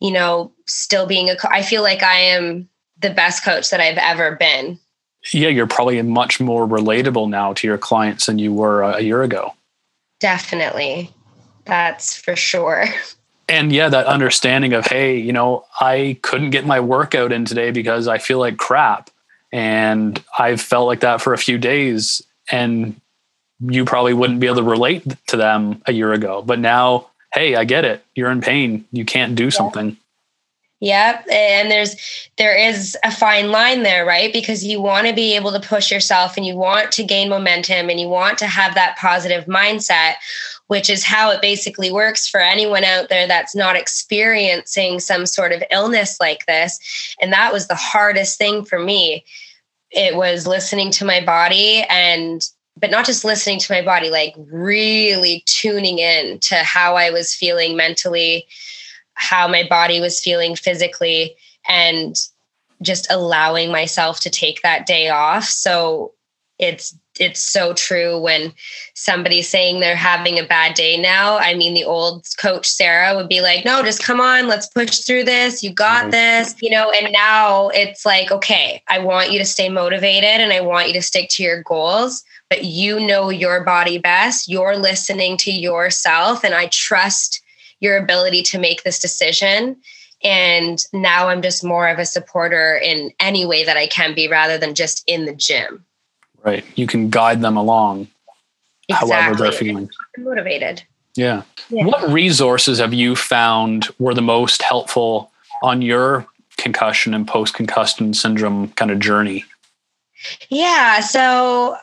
you 0.01 0.13
know, 0.13 0.53
still 0.67 1.07
being 1.07 1.31
a, 1.31 1.37
co- 1.37 1.49
I 1.51 1.63
feel 1.63 1.83
like 1.83 2.03
I 2.03 2.17
am 2.17 2.69
the 3.01 3.11
best 3.11 3.45
coach 3.45 3.71
that 3.71 3.81
I've 3.81 3.99
ever 3.99 4.37
been. 4.37 4.79
Yeah, 5.33 5.49
you're 5.49 5.67
probably 5.67 6.01
much 6.03 6.41
more 6.41 6.67
relatable 6.67 7.29
now 7.31 7.55
to 7.55 7.67
your 7.67 7.79
clients 7.79 8.27
than 8.27 8.39
you 8.39 8.53
were 8.53 8.83
a 8.83 9.01
year 9.01 9.23
ago. 9.23 9.55
Definitely. 10.21 11.11
That's 11.65 12.17
for 12.17 12.37
sure. 12.37 12.87
And 13.49 13.73
yeah, 13.73 13.89
that 13.89 14.07
understanding 14.07 14.73
of, 14.73 14.87
hey, 14.87 15.17
you 15.19 15.33
know, 15.33 15.65
I 15.81 16.19
couldn't 16.23 16.51
get 16.51 16.67
my 16.67 16.81
workout 16.81 17.33
in 17.33 17.45
today 17.45 17.71
because 17.71 18.09
I 18.09 18.19
feel 18.19 18.39
like 18.39 18.57
crap 18.57 19.11
and 19.53 20.23
I've 20.39 20.61
felt 20.61 20.87
like 20.87 21.01
that 21.01 21.21
for 21.21 21.33
a 21.33 21.39
few 21.39 21.59
days. 21.59 22.23
And 22.51 23.01
you 23.61 23.85
probably 23.85 24.15
wouldn't 24.15 24.41
be 24.41 24.47
able 24.47 24.57
to 24.57 24.63
relate 24.63 25.05
to 25.29 25.37
them 25.37 25.83
a 25.87 25.93
year 25.93 26.13
ago. 26.13 26.43
But 26.43 26.59
now, 26.59 27.09
hey, 27.35 27.57
I 27.57 27.65
get 27.65 27.85
it. 27.85 28.05
You're 28.15 28.31
in 28.31 28.41
pain. 28.41 28.85
You 28.93 29.05
can't 29.05 29.35
do 29.35 29.51
something. 29.51 29.97
Yep. 30.81 31.27
And 31.31 31.71
there's 31.71 31.97
there 32.37 32.57
is 32.57 32.97
a 33.05 33.11
fine 33.11 33.51
line 33.51 33.85
there, 33.85 34.05
right? 34.05 34.33
Because 34.33 34.65
you 34.65 34.81
want 34.81 35.07
to 35.07 35.15
be 35.15 35.35
able 35.35 35.51
to 35.53 35.61
push 35.61 35.91
yourself 35.91 36.37
and 36.37 36.45
you 36.45 36.57
want 36.57 36.93
to 36.93 37.05
gain 37.05 37.31
momentum 37.31 37.89
and 37.89 37.99
you 37.99 38.09
want 38.09 38.39
to 38.39 38.47
have 38.47 38.75
that 38.75 38.99
positive 38.99 39.47
mindset, 39.47 40.15
which 40.67 40.91
is 40.91 41.03
how 41.03 41.31
it 41.31 41.41
basically 41.41 41.91
works 41.91 42.29
for 42.29 42.41
anyone 42.41 42.85
out 42.85 43.09
there 43.09 43.27
that's 43.27 43.55
not 43.55 43.77
experiencing 43.77 45.01
some 45.01 45.25
sort 45.25 45.53
of 45.53 45.63
illness 45.71 46.19
like 46.21 46.45
this. 46.47 46.79
And 47.21 47.33
that 47.33 47.53
was 47.53 47.67
the 47.67 47.75
hardest 47.75 48.37
thing 48.37 48.65
for 48.65 48.79
me 48.79 49.25
it 49.95 50.17
was 50.17 50.47
listening 50.47 50.91
to 50.91 51.05
my 51.05 51.25
body 51.25 51.85
and 51.89 52.49
but 52.81 52.91
not 52.91 53.07
just 53.07 53.25
listening 53.25 53.59
to 53.59 53.73
my 53.73 53.83
body 53.83 54.11
like 54.11 54.35
really 54.37 55.43
tuning 55.47 55.99
in 55.99 56.39
to 56.41 56.57
how 56.57 56.97
i 56.97 57.11
was 57.11 57.35
feeling 57.35 57.77
mentally 57.77 58.47
how 59.15 59.49
my 59.49 59.67
body 59.69 60.01
was 60.01 60.21
feeling 60.21 60.57
physically 60.57 61.37
and 61.69 62.17
just 62.83 63.11
allowing 63.11 63.73
myself 63.73 64.21
to 64.21 64.31
take 64.31 64.63
that 64.63 64.87
day 64.87 65.09
off. 65.09 65.45
So 65.45 66.13
it's 66.59 66.97
it's 67.19 67.41
so 67.41 67.75
true 67.75 68.19
when 68.19 68.53
somebody's 68.95 69.49
saying 69.49 69.81
they're 69.81 69.97
having 69.97 70.39
a 70.39 70.47
bad 70.47 70.75
day 70.75 71.01
now. 71.01 71.39
I 71.39 71.55
mean, 71.55 71.75
the 71.75 71.85
old 71.85 72.27
coach 72.39 72.67
Sarah 72.67 73.15
would 73.15 73.29
be 73.29 73.41
like, 73.41 73.65
no, 73.65 73.83
just 73.83 74.03
come 74.03 74.21
on, 74.21 74.49
let's 74.49 74.67
push 74.69 75.01
through 75.01 75.25
this. 75.25 75.63
You 75.63 75.73
got 75.73 76.03
mm-hmm. 76.03 76.11
this, 76.11 76.57
you 76.61 76.71
know, 76.71 76.91
and 76.91 77.13
now 77.13 77.69
it's 77.69 78.05
like, 78.05 78.31
okay, 78.31 78.83
I 78.89 78.99
want 78.99 79.31
you 79.31 79.39
to 79.39 79.45
stay 79.45 79.69
motivated 79.69 80.41
and 80.41 80.53
I 80.53 80.61
want 80.61 80.89
you 80.89 80.95
to 80.95 81.03
stick 81.03 81.29
to 81.31 81.43
your 81.43 81.63
goals, 81.63 82.25
but 82.51 82.65
you 82.65 82.99
know 82.99 83.31
your 83.31 83.65
body 83.65 83.99
best. 83.99 84.49
You're 84.49 84.77
listening 84.77 85.37
to 85.39 85.53
yourself, 85.53 86.45
and 86.45 86.55
I 86.55 86.67
trust 86.67 87.41
your 87.81 87.97
ability 87.97 88.43
to 88.43 88.59
make 88.59 88.83
this 88.83 88.99
decision. 88.99 89.77
And 90.23 90.83
now 90.93 91.29
I'm 91.29 91.43
just 91.43 91.63
more 91.63 91.87
of 91.89 91.99
a 91.99 92.07
supporter 92.07 92.81
in 92.83 93.13
any 93.21 93.45
way 93.45 93.65
that 93.65 93.77
I 93.77 93.87
can 93.87 94.15
be 94.15 94.27
rather 94.27 94.57
than 94.57 94.75
just 94.75 95.05
in 95.07 95.27
the 95.27 95.35
gym. 95.35 95.85
Right. 96.45 96.65
You 96.77 96.87
can 96.87 97.11
guide 97.11 97.41
them 97.41 97.57
along 97.57 98.09
exactly. 98.89 99.13
however 99.13 99.37
they're 99.37 99.53
feeling. 99.53 99.89
Motivated. 100.19 100.83
Yeah. 101.15 101.43
yeah. 101.71 101.87
What 101.87 102.11
resources 102.11 102.79
have 102.79 102.93
you 102.93 103.17
found 103.17 103.89
were 103.99 104.15
the 104.15 104.23
most 104.23 104.63
helpful 104.63 105.31
on 105.63 105.81
your 105.81 106.27
concussion 106.59 107.15
and 107.15 107.27
post 107.27 107.55
concussion 107.55 108.15
syndrome 108.15 108.69
kind 108.73 108.91
of 108.91 108.99
journey? 108.99 109.45
Yeah. 110.51 111.01
So 111.01 111.77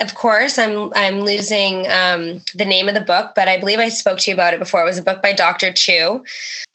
of 0.00 0.14
course 0.14 0.58
i'm 0.58 0.92
i'm 0.94 1.20
losing 1.20 1.86
um, 1.90 2.42
the 2.54 2.64
name 2.64 2.88
of 2.88 2.94
the 2.94 3.00
book 3.00 3.32
but 3.34 3.46
i 3.46 3.58
believe 3.58 3.78
i 3.78 3.88
spoke 3.88 4.18
to 4.18 4.30
you 4.30 4.34
about 4.34 4.54
it 4.54 4.58
before 4.58 4.82
it 4.82 4.84
was 4.84 4.98
a 4.98 5.02
book 5.02 5.22
by 5.22 5.32
dr 5.32 5.72
chu 5.74 6.24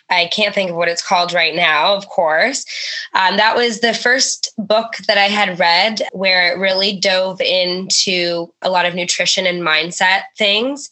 I 0.10 0.28
can't 0.28 0.56
think 0.56 0.70
of 0.70 0.76
what 0.76 0.88
it's 0.88 1.06
called 1.06 1.34
right 1.34 1.56
now, 1.56 1.96
of 1.96 2.08
course. 2.08 2.66
Um, 3.14 3.38
that 3.38 3.56
was 3.56 3.82
the 3.82 3.94
first 3.94 4.54
book 4.58 4.98
that 5.08 5.18
I 5.18 5.26
had 5.26 5.60
read 5.60 6.02
where 6.14 6.52
it 6.52 6.60
really 6.60 6.98
dove 6.98 7.42
into 7.42 8.54
a 8.62 8.70
lot 8.70 8.86
of 8.86 8.96
nutrition 8.96 9.46
and 9.46 9.62
mindset 9.62 10.24
things. 10.38 10.90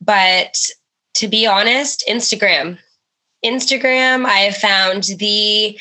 But 0.00 0.56
to 1.14 1.28
be 1.28 1.46
honest, 1.46 2.04
Instagram. 2.08 2.78
Instagram, 3.44 4.24
I 4.24 4.38
have 4.38 4.56
found 4.56 5.04
the 5.18 5.78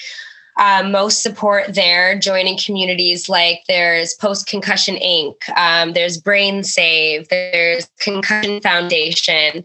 uh, 0.59 0.83
most 0.87 1.23
support 1.23 1.73
there, 1.73 2.17
joining 2.17 2.57
communities 2.57 3.27
like 3.27 3.63
there's 3.67 4.13
Post 4.15 4.47
Concussion 4.47 4.95
Inc., 4.95 5.35
um, 5.55 5.93
there's 5.93 6.19
Brain 6.19 6.63
Save, 6.63 7.29
there's 7.29 7.89
Concussion 7.99 8.61
Foundation 8.61 9.63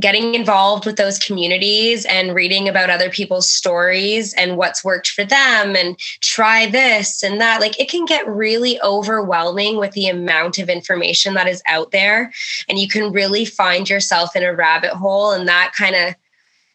getting 0.00 0.34
involved 0.34 0.86
with 0.86 0.96
those 0.96 1.18
communities 1.18 2.04
and 2.04 2.34
reading 2.34 2.68
about 2.68 2.90
other 2.90 3.10
people's 3.10 3.50
stories 3.50 4.32
and 4.34 4.56
what's 4.56 4.84
worked 4.84 5.08
for 5.08 5.24
them 5.24 5.74
and 5.74 5.98
try 6.20 6.66
this 6.66 7.22
and 7.22 7.40
that 7.40 7.60
like 7.60 7.78
it 7.80 7.90
can 7.90 8.04
get 8.04 8.26
really 8.28 8.80
overwhelming 8.82 9.76
with 9.76 9.92
the 9.92 10.06
amount 10.06 10.58
of 10.58 10.68
information 10.68 11.34
that 11.34 11.48
is 11.48 11.62
out 11.66 11.90
there. 11.90 12.32
And 12.68 12.78
you 12.78 12.88
can 12.88 13.12
really 13.12 13.44
find 13.44 13.88
yourself 13.88 14.36
in 14.36 14.44
a 14.44 14.54
rabbit 14.54 14.92
hole 14.92 15.32
and 15.32 15.48
that 15.48 15.72
kind 15.76 15.96
of 15.96 16.14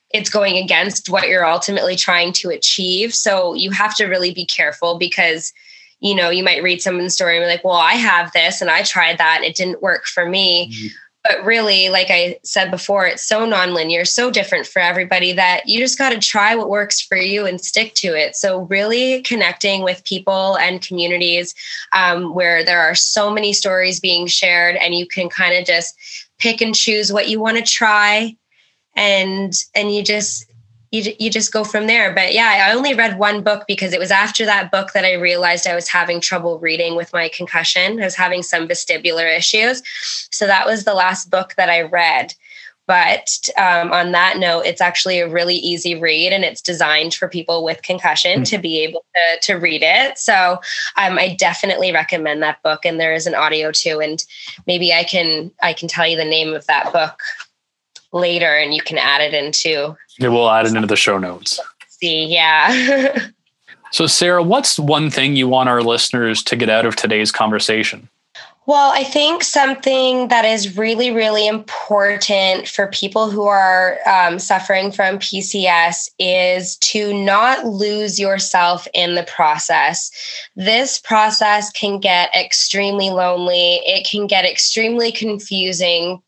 it's 0.09 0.29
going 0.29 0.57
against 0.57 1.09
what 1.09 1.27
you're 1.27 1.45
ultimately 1.45 1.95
trying 1.95 2.33
to 2.33 2.49
achieve. 2.49 3.15
So 3.15 3.55
you 3.55 3.71
have 3.71 3.95
to 3.95 4.05
really 4.05 4.31
be 4.31 4.45
careful 4.45 4.97
because 4.97 5.53
you 6.01 6.13
know 6.13 6.29
you 6.29 6.43
might 6.43 6.61
read 6.61 6.81
someone's 6.81 7.13
story 7.13 7.37
and 7.37 7.43
be 7.43 7.47
like 7.47 7.63
well 7.63 7.77
i 7.77 7.93
have 7.93 8.29
this 8.33 8.59
and 8.59 8.69
i 8.69 8.83
tried 8.83 9.17
that 9.19 9.37
and 9.37 9.45
it 9.45 9.55
didn't 9.55 9.81
work 9.81 10.05
for 10.05 10.27
me. 10.27 10.67
Mm-hmm 10.67 10.87
but 11.23 11.43
really 11.43 11.89
like 11.89 12.07
i 12.09 12.37
said 12.43 12.69
before 12.71 13.05
it's 13.05 13.23
so 13.23 13.47
nonlinear 13.47 14.05
so 14.07 14.29
different 14.29 14.67
for 14.67 14.79
everybody 14.79 15.33
that 15.33 15.67
you 15.67 15.79
just 15.79 15.97
got 15.97 16.09
to 16.09 16.19
try 16.19 16.55
what 16.55 16.69
works 16.69 17.01
for 17.01 17.17
you 17.17 17.45
and 17.45 17.61
stick 17.61 17.93
to 17.95 18.07
it. 18.07 18.35
So 18.35 18.61
really 18.61 19.21
connecting 19.21 19.83
with 19.83 20.03
people 20.03 20.57
and 20.57 20.85
communities 20.85 21.53
um, 21.91 22.33
where 22.33 22.63
there 22.63 22.79
are 22.79 22.95
so 22.95 23.31
many 23.31 23.53
stories 23.53 23.99
being 23.99 24.27
shared 24.27 24.75
and 24.77 24.95
you 24.95 25.07
can 25.07 25.29
kind 25.29 25.55
of 25.55 25.65
just 25.65 25.95
pick 26.39 26.61
and 26.61 26.75
choose 26.75 27.11
what 27.11 27.29
you 27.29 27.39
want 27.39 27.57
to 27.57 27.63
try 27.63 28.35
and 28.95 29.53
and 29.75 29.93
you 29.93 30.03
just 30.03 30.45
you, 30.93 31.11
you 31.19 31.31
just 31.31 31.51
go 31.51 31.63
from 31.63 31.87
there. 31.87 32.13
But 32.13 32.33
yeah, 32.33 32.67
I 32.67 32.71
only 32.71 32.93
read 32.93 33.17
one 33.17 33.41
book 33.41 33.63
because 33.67 33.93
it 33.93 33.99
was 33.99 34.11
after 34.11 34.45
that 34.45 34.71
book 34.71 34.93
that 34.93 35.03
I 35.03 35.13
realized 35.13 35.65
I 35.65 35.73
was 35.73 35.87
having 35.87 36.21
trouble 36.21 36.59
reading 36.59 36.95
with 36.95 37.11
my 37.11 37.29
concussion. 37.29 37.99
I 37.99 38.05
was 38.05 38.15
having 38.15 38.43
some 38.43 38.67
vestibular 38.67 39.35
issues. 39.35 39.81
So 40.31 40.45
that 40.45 40.67
was 40.67 40.83
the 40.83 40.93
last 40.93 41.31
book 41.31 41.55
that 41.57 41.67
I 41.67 41.81
read. 41.81 42.35
But 42.85 43.49
um, 43.57 43.91
on 43.91 44.11
that 44.11 44.37
note, 44.37 44.65
it's 44.65 44.81
actually 44.81 45.19
a 45.19 45.27
really 45.27 45.55
easy 45.55 45.95
read 45.95 46.31
and 46.31 46.43
it's 46.43 46.61
designed 46.61 47.15
for 47.15 47.27
people 47.27 47.63
with 47.63 47.81
concussion 47.81 48.41
mm. 48.41 48.49
to 48.49 48.59
be 48.59 48.83
able 48.83 49.03
to, 49.15 49.53
to 49.53 49.53
read 49.55 49.81
it. 49.83 50.19
So 50.19 50.59
um, 50.97 51.17
I 51.17 51.35
definitely 51.39 51.91
recommend 51.91 52.43
that 52.43 52.61
book. 52.61 52.85
And 52.85 52.99
there 52.99 53.15
is 53.15 53.25
an 53.25 53.35
audio 53.35 53.71
too. 53.71 53.99
And 53.99 54.23
maybe 54.67 54.93
I 54.93 55.05
can 55.05 55.49
I 55.63 55.73
can 55.73 55.87
tell 55.87 56.05
you 56.05 56.17
the 56.17 56.25
name 56.25 56.53
of 56.53 56.67
that 56.67 56.93
book 56.93 57.19
later 58.13 58.55
and 58.55 58.73
you 58.73 58.81
can 58.81 58.97
add 58.97 59.21
it 59.21 59.33
into 59.33 59.95
yeah, 60.19 60.29
we'll 60.29 60.49
add 60.49 60.65
it 60.65 60.75
into 60.75 60.87
the 60.87 60.95
show 60.95 61.17
notes. 61.17 61.59
See, 61.89 62.25
yeah. 62.25 63.17
so, 63.91 64.07
Sarah, 64.07 64.43
what's 64.43 64.77
one 64.77 65.09
thing 65.09 65.35
you 65.35 65.47
want 65.47 65.69
our 65.69 65.81
listeners 65.81 66.43
to 66.43 66.55
get 66.55 66.69
out 66.69 66.85
of 66.85 66.95
today's 66.95 67.31
conversation? 67.31 68.09
Well, 68.65 68.93
I 68.93 69.03
think 69.03 69.43
something 69.43 70.29
that 70.29 70.45
is 70.45 70.77
really, 70.77 71.11
really 71.11 71.47
important 71.47 72.65
for 72.65 72.87
people 72.87 73.29
who 73.29 73.43
are 73.43 73.99
um, 74.07 74.39
suffering 74.39 74.89
from 74.89 75.19
PCS 75.19 76.09
is 76.17 76.77
to 76.77 77.13
not 77.13 77.65
lose 77.65 78.21
yourself 78.21 78.87
in 78.93 79.15
the 79.15 79.23
process. 79.23 80.11
This 80.55 80.97
process 80.97 81.71
can 81.71 81.99
get 81.99 82.33
extremely 82.33 83.09
lonely, 83.09 83.81
it 83.85 84.07
can 84.09 84.27
get 84.27 84.45
extremely 84.45 85.11
confusing. 85.11 86.21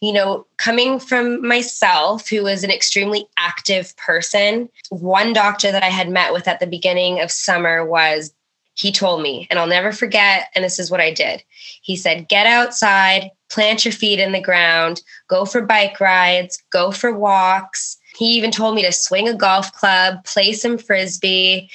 You 0.00 0.12
know, 0.14 0.46
coming 0.56 0.98
from 0.98 1.46
myself, 1.46 2.28
who 2.28 2.46
is 2.46 2.64
an 2.64 2.70
extremely 2.70 3.26
active 3.38 3.94
person, 3.96 4.68
one 4.88 5.32
doctor 5.32 5.70
that 5.70 5.82
I 5.82 5.90
had 5.90 6.08
met 6.08 6.32
with 6.32 6.48
at 6.48 6.58
the 6.58 6.66
beginning 6.66 7.20
of 7.20 7.30
summer 7.30 7.84
was 7.84 8.32
he 8.74 8.92
told 8.92 9.20
me, 9.20 9.46
and 9.50 9.58
I'll 9.58 9.66
never 9.66 9.92
forget, 9.92 10.48
and 10.54 10.64
this 10.64 10.78
is 10.78 10.90
what 10.90 11.00
I 11.00 11.12
did. 11.12 11.42
He 11.82 11.96
said, 11.96 12.28
Get 12.28 12.46
outside, 12.46 13.30
plant 13.50 13.84
your 13.84 13.92
feet 13.92 14.18
in 14.18 14.32
the 14.32 14.40
ground, 14.40 15.02
go 15.28 15.44
for 15.44 15.60
bike 15.60 16.00
rides, 16.00 16.62
go 16.70 16.90
for 16.90 17.12
walks. 17.12 17.98
He 18.16 18.36
even 18.36 18.50
told 18.50 18.74
me 18.74 18.82
to 18.82 18.92
swing 18.92 19.28
a 19.28 19.34
golf 19.34 19.72
club, 19.74 20.24
play 20.24 20.54
some 20.54 20.78
frisbee. 20.78 21.70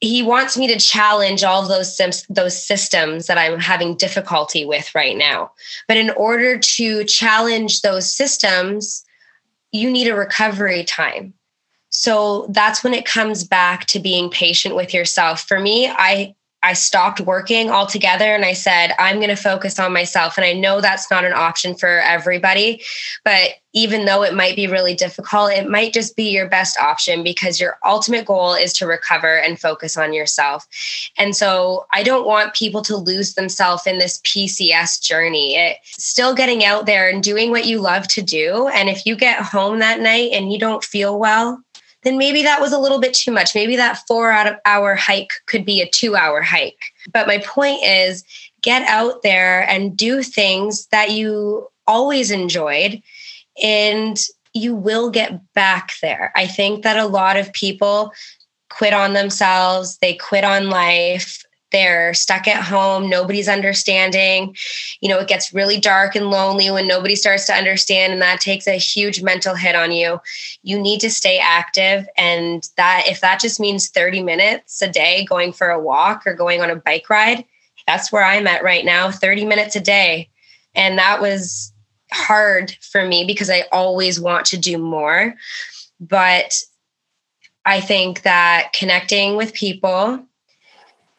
He 0.00 0.22
wants 0.22 0.56
me 0.56 0.68
to 0.68 0.78
challenge 0.78 1.42
all 1.42 1.66
those 1.66 2.00
those 2.28 2.62
systems 2.62 3.26
that 3.26 3.38
I'm 3.38 3.58
having 3.58 3.96
difficulty 3.96 4.64
with 4.64 4.94
right 4.94 5.16
now. 5.16 5.52
But 5.88 5.96
in 5.96 6.10
order 6.10 6.58
to 6.58 7.04
challenge 7.04 7.82
those 7.82 8.12
systems, 8.12 9.04
you 9.72 9.90
need 9.90 10.08
a 10.08 10.14
recovery 10.14 10.84
time 10.84 11.34
so 11.90 12.46
that's 12.50 12.84
when 12.84 12.94
it 12.94 13.06
comes 13.06 13.44
back 13.44 13.86
to 13.86 13.98
being 13.98 14.30
patient 14.30 14.76
with 14.76 14.92
yourself. 14.92 15.40
For 15.42 15.58
me, 15.58 15.88
I 15.88 16.34
I 16.62 16.72
stopped 16.72 17.20
working 17.20 17.70
altogether 17.70 18.34
and 18.34 18.44
I 18.44 18.52
said, 18.52 18.92
I'm 18.98 19.16
going 19.16 19.28
to 19.28 19.36
focus 19.36 19.78
on 19.78 19.92
myself. 19.92 20.36
And 20.36 20.44
I 20.44 20.52
know 20.52 20.80
that's 20.80 21.10
not 21.10 21.24
an 21.24 21.32
option 21.32 21.74
for 21.74 22.00
everybody, 22.00 22.82
but 23.24 23.52
even 23.74 24.06
though 24.06 24.22
it 24.24 24.34
might 24.34 24.56
be 24.56 24.66
really 24.66 24.94
difficult, 24.94 25.52
it 25.52 25.68
might 25.68 25.92
just 25.92 26.16
be 26.16 26.30
your 26.30 26.48
best 26.48 26.76
option 26.78 27.22
because 27.22 27.60
your 27.60 27.78
ultimate 27.84 28.26
goal 28.26 28.54
is 28.54 28.72
to 28.72 28.86
recover 28.86 29.38
and 29.38 29.60
focus 29.60 29.96
on 29.96 30.12
yourself. 30.12 30.66
And 31.16 31.36
so 31.36 31.86
I 31.92 32.02
don't 32.02 32.26
want 32.26 32.54
people 32.54 32.82
to 32.82 32.96
lose 32.96 33.34
themselves 33.34 33.86
in 33.86 33.98
this 33.98 34.20
PCS 34.22 35.00
journey. 35.00 35.54
It's 35.54 36.02
still 36.02 36.34
getting 36.34 36.64
out 36.64 36.86
there 36.86 37.08
and 37.08 37.22
doing 37.22 37.50
what 37.50 37.66
you 37.66 37.80
love 37.80 38.08
to 38.08 38.22
do. 38.22 38.68
And 38.68 38.88
if 38.88 39.06
you 39.06 39.14
get 39.14 39.42
home 39.42 39.78
that 39.78 40.00
night 40.00 40.32
and 40.32 40.52
you 40.52 40.58
don't 40.58 40.82
feel 40.82 41.18
well, 41.18 41.62
then 42.04 42.18
maybe 42.18 42.42
that 42.42 42.60
was 42.60 42.72
a 42.72 42.78
little 42.78 43.00
bit 43.00 43.14
too 43.14 43.32
much. 43.32 43.54
Maybe 43.54 43.76
that 43.76 44.00
four 44.06 44.30
out 44.30 44.46
of 44.46 44.56
hour 44.64 44.94
hike 44.94 45.32
could 45.46 45.64
be 45.64 45.80
a 45.80 45.88
two 45.88 46.16
hour 46.16 46.42
hike. 46.42 46.92
But 47.12 47.26
my 47.26 47.38
point 47.38 47.82
is 47.82 48.24
get 48.62 48.82
out 48.88 49.22
there 49.22 49.68
and 49.68 49.96
do 49.96 50.22
things 50.22 50.86
that 50.86 51.10
you 51.10 51.68
always 51.86 52.30
enjoyed 52.30 53.02
and 53.62 54.20
you 54.54 54.74
will 54.74 55.10
get 55.10 55.40
back 55.54 55.92
there. 56.00 56.32
I 56.36 56.46
think 56.46 56.82
that 56.84 56.96
a 56.96 57.06
lot 57.06 57.36
of 57.36 57.52
people 57.52 58.12
quit 58.70 58.92
on 58.92 59.14
themselves, 59.14 59.98
they 59.98 60.14
quit 60.14 60.44
on 60.44 60.70
life, 60.70 61.44
they're 61.70 62.14
stuck 62.14 62.48
at 62.48 62.62
home 62.62 63.08
nobody's 63.08 63.48
understanding. 63.48 64.56
You 65.00 65.08
know 65.08 65.18
it 65.18 65.28
gets 65.28 65.52
really 65.52 65.78
dark 65.78 66.14
and 66.14 66.30
lonely 66.30 66.70
when 66.70 66.88
nobody 66.88 67.16
starts 67.16 67.46
to 67.46 67.54
understand 67.54 68.12
and 68.12 68.22
that 68.22 68.40
takes 68.40 68.66
a 68.66 68.78
huge 68.78 69.22
mental 69.22 69.54
hit 69.54 69.74
on 69.74 69.92
you. 69.92 70.20
You 70.62 70.80
need 70.80 71.00
to 71.00 71.10
stay 71.10 71.38
active 71.38 72.08
and 72.16 72.68
that 72.76 73.04
if 73.06 73.20
that 73.20 73.40
just 73.40 73.60
means 73.60 73.88
30 73.88 74.22
minutes 74.22 74.82
a 74.82 74.88
day 74.88 75.24
going 75.24 75.52
for 75.52 75.68
a 75.68 75.80
walk 75.80 76.26
or 76.26 76.34
going 76.34 76.60
on 76.60 76.70
a 76.70 76.76
bike 76.76 77.08
ride 77.10 77.44
that's 77.88 78.12
where 78.12 78.22
i'm 78.22 78.46
at 78.46 78.62
right 78.62 78.84
now 78.84 79.10
30 79.10 79.46
minutes 79.46 79.74
a 79.74 79.80
day. 79.80 80.28
And 80.74 80.98
that 80.98 81.20
was 81.20 81.72
hard 82.12 82.76
for 82.82 83.04
me 83.04 83.24
because 83.24 83.50
i 83.50 83.64
always 83.72 84.20
want 84.20 84.44
to 84.46 84.58
do 84.58 84.78
more. 84.78 85.34
But 85.98 86.62
i 87.64 87.80
think 87.80 88.22
that 88.22 88.72
connecting 88.74 89.36
with 89.36 89.54
people 89.54 90.22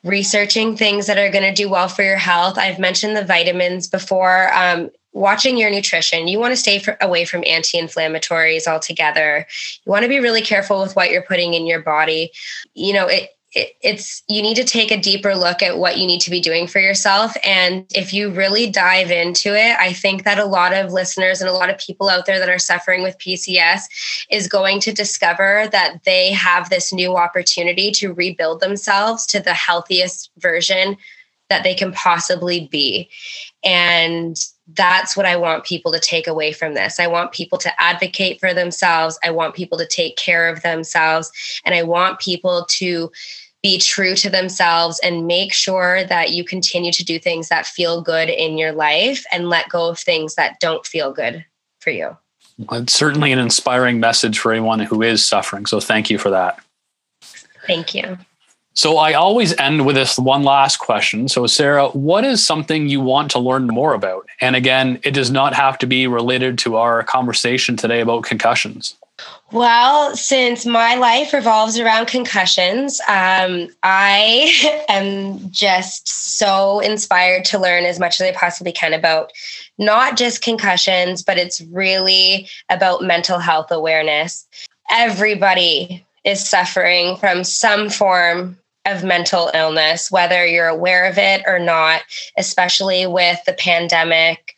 researching 0.04 0.76
things 0.78 1.08
that 1.08 1.18
are 1.18 1.30
going 1.30 1.44
to 1.44 1.54
do 1.54 1.70
well 1.70 1.88
for 1.88 2.04
your 2.04 2.18
health. 2.18 2.58
I've 2.58 2.80
mentioned 2.80 3.16
the 3.16 3.26
vitamins 3.26 3.88
before. 3.88 4.54
Um, 4.54 4.90
watching 5.12 5.58
your 5.58 5.72
nutrition. 5.72 6.28
You 6.28 6.40
want 6.40 6.52
to 6.52 6.58
stay 6.58 6.80
for, 6.80 6.98
away 7.02 7.26
from 7.26 7.44
anti 7.46 7.80
inflammatories 7.80 8.68
altogether. 8.68 9.46
You 9.86 9.92
want 9.92 10.04
to 10.04 10.10
be 10.10 10.20
really 10.20 10.42
careful 10.42 10.82
with 10.82 10.96
what 10.96 11.10
you're 11.10 11.24
putting 11.24 11.54
in 11.54 11.66
your 11.66 11.82
body. 11.82 12.32
You 12.74 12.94
know, 12.94 13.08
it, 13.08 13.24
it, 13.24 13.30
it's 13.54 14.24
you 14.30 14.42
need 14.42 14.56
to 14.56 14.64
take 14.64 14.92
a 14.92 15.00
deeper 15.00 15.36
look 15.36 15.64
at 15.64 15.78
what 15.78 15.98
you 15.98 16.06
need 16.06 16.22
to 16.22 16.30
be 16.30 16.40
doing 16.40 16.68
for 16.68 16.80
yourself. 16.80 17.36
And 17.44 17.86
if 17.96 18.14
you 18.14 18.30
really 18.30 18.70
dive 18.70 19.12
into 19.12 19.56
it 19.56 19.76
i 19.80 19.94
think 19.94 20.24
that 20.24 20.40
a 20.40 20.46
lot 20.46 20.74
of 20.74 20.92
listeners 20.92 21.42
and 21.42 21.50
a 21.50 21.54
lot 21.54 21.70
of 21.70 21.78
people 21.78 22.10
out 22.10 22.26
there 22.26 22.40
that 22.40 22.50
are 22.50 22.60
suffering 22.60 23.02
with 23.02 23.18
pcs 23.18 23.82
is 24.30 24.48
going 24.48 24.80
to 24.80 24.92
discover 24.92 25.68
that 25.72 26.04
they 26.04 26.32
have 26.32 26.70
this 26.70 26.94
new 26.94 27.16
opportunity 27.16 27.92
to 27.92 28.14
rebuild 28.14 28.60
themselves 28.60 29.26
to 29.26 29.40
the 29.40 29.54
healthiest 29.54 30.30
version 30.38 30.98
that 31.50 31.64
they 31.64 31.74
can 31.74 31.92
possibly 31.92 32.68
be. 32.72 33.10
And 33.64 34.38
that's 34.74 35.16
what 35.18 35.26
I 35.26 35.36
want 35.36 35.64
people 35.64 35.92
to 35.92 36.00
take 36.00 36.28
away 36.28 36.52
from 36.52 36.74
this. 36.74 37.00
I 37.00 37.08
want 37.08 37.32
people 37.32 37.58
to 37.60 37.82
advocate 37.82 38.40
for 38.40 38.54
themselves. 38.54 39.18
I 39.24 39.32
want 39.32 39.56
people 39.56 39.78
to 39.78 39.88
take 39.88 40.16
care 40.16 40.48
of 40.48 40.62
themselves. 40.62 41.32
And 41.66 41.74
I 41.74 41.84
want 41.84 42.20
people 42.20 42.66
to 42.70 43.12
be 43.62 43.78
true 43.78 44.16
to 44.16 44.30
themselves 44.30 45.00
and 45.04 45.28
make 45.28 45.54
sure 45.54 46.04
that 46.06 46.32
you 46.32 46.44
continue 46.44 46.92
to 46.94 47.04
do 47.04 47.20
things 47.20 47.50
that 47.50 47.66
feel 47.66 48.02
good 48.02 48.30
in 48.30 48.58
your 48.58 48.72
life 48.72 49.26
and 49.32 49.50
let 49.50 49.70
go 49.70 49.90
of 49.90 50.00
things 50.00 50.36
that 50.36 50.60
don't 50.60 50.86
feel 50.86 51.12
good 51.12 51.46
for 51.82 51.90
you. 51.90 52.16
It's 52.72 52.94
certainly 52.94 53.32
an 53.32 53.40
inspiring 53.40 54.00
message 54.00 54.40
for 54.40 54.52
anyone 54.52 54.80
who 54.80 55.02
is 55.02 55.26
suffering. 55.26 55.66
So 55.66 55.80
thank 55.80 56.10
you 56.10 56.18
for 56.18 56.30
that. 56.30 56.60
Thank 57.68 57.94
you. 57.94 58.18
So 58.80 58.96
I 58.96 59.12
always 59.12 59.54
end 59.60 59.86
with 59.86 59.98
this 59.98 60.18
one 60.18 60.44
last 60.44 60.78
question. 60.78 61.28
So, 61.28 61.46
Sarah, 61.48 61.90
what 61.90 62.24
is 62.24 62.48
something 62.48 62.88
you 62.88 63.02
want 63.02 63.30
to 63.32 63.38
learn 63.38 63.68
more 63.68 63.94
about? 63.94 64.26
And 64.40 64.56
again, 64.56 65.02
it 65.04 65.12
does 65.12 65.30
not 65.30 65.54
have 65.54 65.78
to 65.80 65.86
be 65.86 66.08
related 66.08 66.58
to 66.60 66.78
our 66.78 67.04
conversation 67.04 67.76
today 67.76 68.00
about 68.00 68.24
concussions. 68.24 68.96
Well, 69.52 70.16
since 70.16 70.66
my 70.66 70.96
life 70.96 71.34
revolves 71.34 71.78
around 71.78 72.06
concussions, 72.06 73.02
um, 73.10 73.68
I 73.84 74.86
am 74.88 75.52
just 75.52 76.08
so 76.38 76.80
inspired 76.80 77.44
to 77.46 77.60
learn 77.60 77.84
as 77.84 78.00
much 78.00 78.22
as 78.22 78.28
I 78.28 78.32
possibly 78.32 78.72
can 78.72 78.94
about 78.94 79.34
not 79.78 80.16
just 80.16 80.42
concussions, 80.42 81.22
but 81.22 81.38
it's 81.38 81.60
really 81.64 82.48
about 82.70 83.04
mental 83.04 83.40
health 83.40 83.72
awareness. 83.72 84.48
Everybody 84.90 86.06
is 86.24 86.48
suffering 86.48 87.18
from 87.18 87.44
some 87.44 87.90
form 87.90 88.58
of 88.86 89.04
mental 89.04 89.52
illness, 89.54 90.10
whether 90.10 90.46
you're 90.46 90.68
aware 90.68 91.06
of 91.06 91.18
it 91.18 91.44
or 91.46 91.60
not, 91.60 92.02
especially 92.38 93.06
with 93.06 93.40
the 93.46 93.54
pandemic 93.54 94.56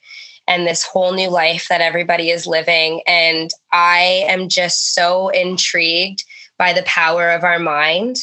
and 0.48 0.66
this 0.66 0.84
whole 0.84 1.14
new 1.14 1.30
life 1.30 1.68
that 1.70 1.82
everybody 1.82 2.30
is 2.30 2.48
living. 2.48 3.02
And 3.08 3.52
I 3.72 4.26
am 4.28 4.50
just 4.50 4.94
so 4.94 5.30
intrigued 5.30 6.24
by 6.58 6.74
the 6.74 6.84
power 6.84 7.30
of 7.30 7.44
our 7.44 7.60
mind 7.60 8.18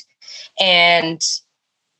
and 0.60 1.20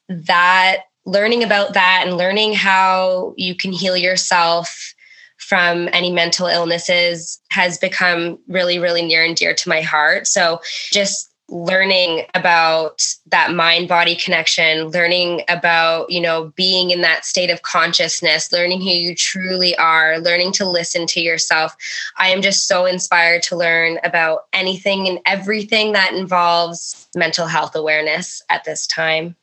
that 0.08 0.82
learning 1.06 1.42
about 1.42 1.74
that 1.74 2.04
and 2.06 2.16
learning 2.16 2.52
how 2.52 3.34
you 3.36 3.54
can 3.54 3.72
heal 3.72 3.96
yourself 3.96 4.94
from 5.38 5.88
any 5.92 6.12
mental 6.12 6.46
illnesses 6.46 7.40
has 7.50 7.78
become 7.78 8.38
really, 8.48 8.78
really 8.78 9.02
near 9.02 9.24
and 9.24 9.36
dear 9.36 9.54
to 9.54 9.68
my 9.68 9.80
heart. 9.80 10.26
So 10.26 10.60
just 10.92 11.27
learning 11.50 12.24
about 12.34 13.02
that 13.26 13.54
mind 13.54 13.88
body 13.88 14.14
connection 14.14 14.88
learning 14.88 15.42
about 15.48 16.10
you 16.10 16.20
know 16.20 16.52
being 16.56 16.90
in 16.90 17.00
that 17.00 17.24
state 17.24 17.48
of 17.48 17.62
consciousness 17.62 18.52
learning 18.52 18.80
who 18.80 18.90
you 18.90 19.14
truly 19.14 19.76
are 19.78 20.18
learning 20.18 20.52
to 20.52 20.68
listen 20.68 21.06
to 21.06 21.20
yourself. 21.20 21.74
I 22.16 22.28
am 22.28 22.42
just 22.42 22.68
so 22.68 22.84
inspired 22.84 23.42
to 23.44 23.56
learn 23.56 23.98
about 24.04 24.46
anything 24.52 25.08
and 25.08 25.20
everything 25.24 25.92
that 25.92 26.12
involves 26.12 27.08
mental 27.14 27.46
health 27.46 27.74
awareness 27.74 28.42
at 28.50 28.64
this 28.64 28.86
time. 28.86 29.34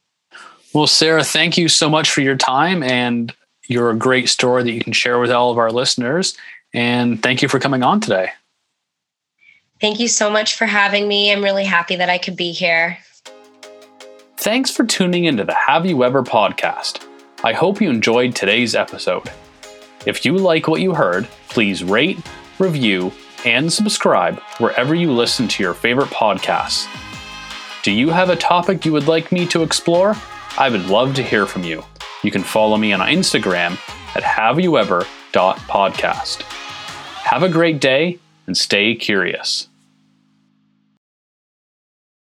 Well 0.74 0.88
sarah 0.88 1.24
thank 1.24 1.58
you 1.58 1.70
so 1.70 1.90
much 1.90 2.12
for 2.12 2.22
your 2.22 2.36
time 2.36 2.84
and 2.84 3.34
you're 3.68 3.90
a 3.90 3.96
great 3.96 4.30
story 4.30 4.62
that 4.62 4.72
you 4.72 4.82
can 4.82 4.94
share 4.94 5.20
with 5.20 5.32
all 5.32 5.50
of 5.50 5.58
our 5.58 5.72
listeners 5.72 6.38
and 6.72 7.24
thank 7.24 7.42
you 7.42 7.48
for 7.48 7.60
coming 7.60 7.82
on 7.82 8.00
today 8.00 8.30
Thank 9.82 10.00
you 10.00 10.08
so 10.08 10.30
much 10.30 10.56
for 10.56 10.66
having 10.66 11.08
me. 11.08 11.32
I'm 11.32 11.44
really 11.44 11.66
happy 11.66 11.96
that 11.98 12.10
I 12.10 12.18
could 12.18 12.36
be 12.36 12.52
here. 12.52 12.98
Thanks 14.38 14.72
for 14.72 14.86
tuning 14.86 15.26
into 15.26 15.44
the 15.44 15.54
Have 15.54 15.86
You 15.86 16.04
Ever 16.04 16.24
podcast. 16.24 17.06
I 17.44 17.54
hope 17.54 17.82
you 17.82 17.90
enjoyed 17.90 18.36
today's 18.36 18.76
episode. 18.76 19.30
If 20.06 20.24
you 20.24 20.38
like 20.38 20.68
what 20.68 20.82
you 20.82 20.94
heard, 20.94 21.28
please 21.50 21.84
rate, 21.84 22.20
review, 22.60 23.12
and 23.44 23.72
subscribe 23.72 24.40
wherever 24.60 24.96
you 24.96 25.12
listen 25.12 25.48
to 25.48 25.64
your 25.64 25.74
favorite 25.74 26.10
podcasts. 26.10 26.88
Do 27.84 27.92
you 27.92 28.10
have 28.10 28.30
a 28.30 28.36
topic 28.36 28.86
you 28.86 28.94
would 28.94 29.08
like 29.08 29.32
me 29.32 29.46
to 29.48 29.62
explore? 29.62 30.16
I 30.58 30.70
would 30.70 30.88
love 30.88 31.16
to 31.16 31.24
hear 31.24 31.46
from 31.46 31.64
you. 31.64 31.84
You 32.24 32.32
can 32.32 32.44
follow 32.44 32.78
me 32.78 32.94
on 32.94 33.02
Instagram 33.02 33.74
at 34.16 34.24
haveyouever.podcast. 34.24 36.42
Have 36.42 37.44
a 37.44 37.50
great 37.50 37.82
day 37.82 38.20
and 38.48 38.58
stay 38.58 38.96
curious. 38.96 39.68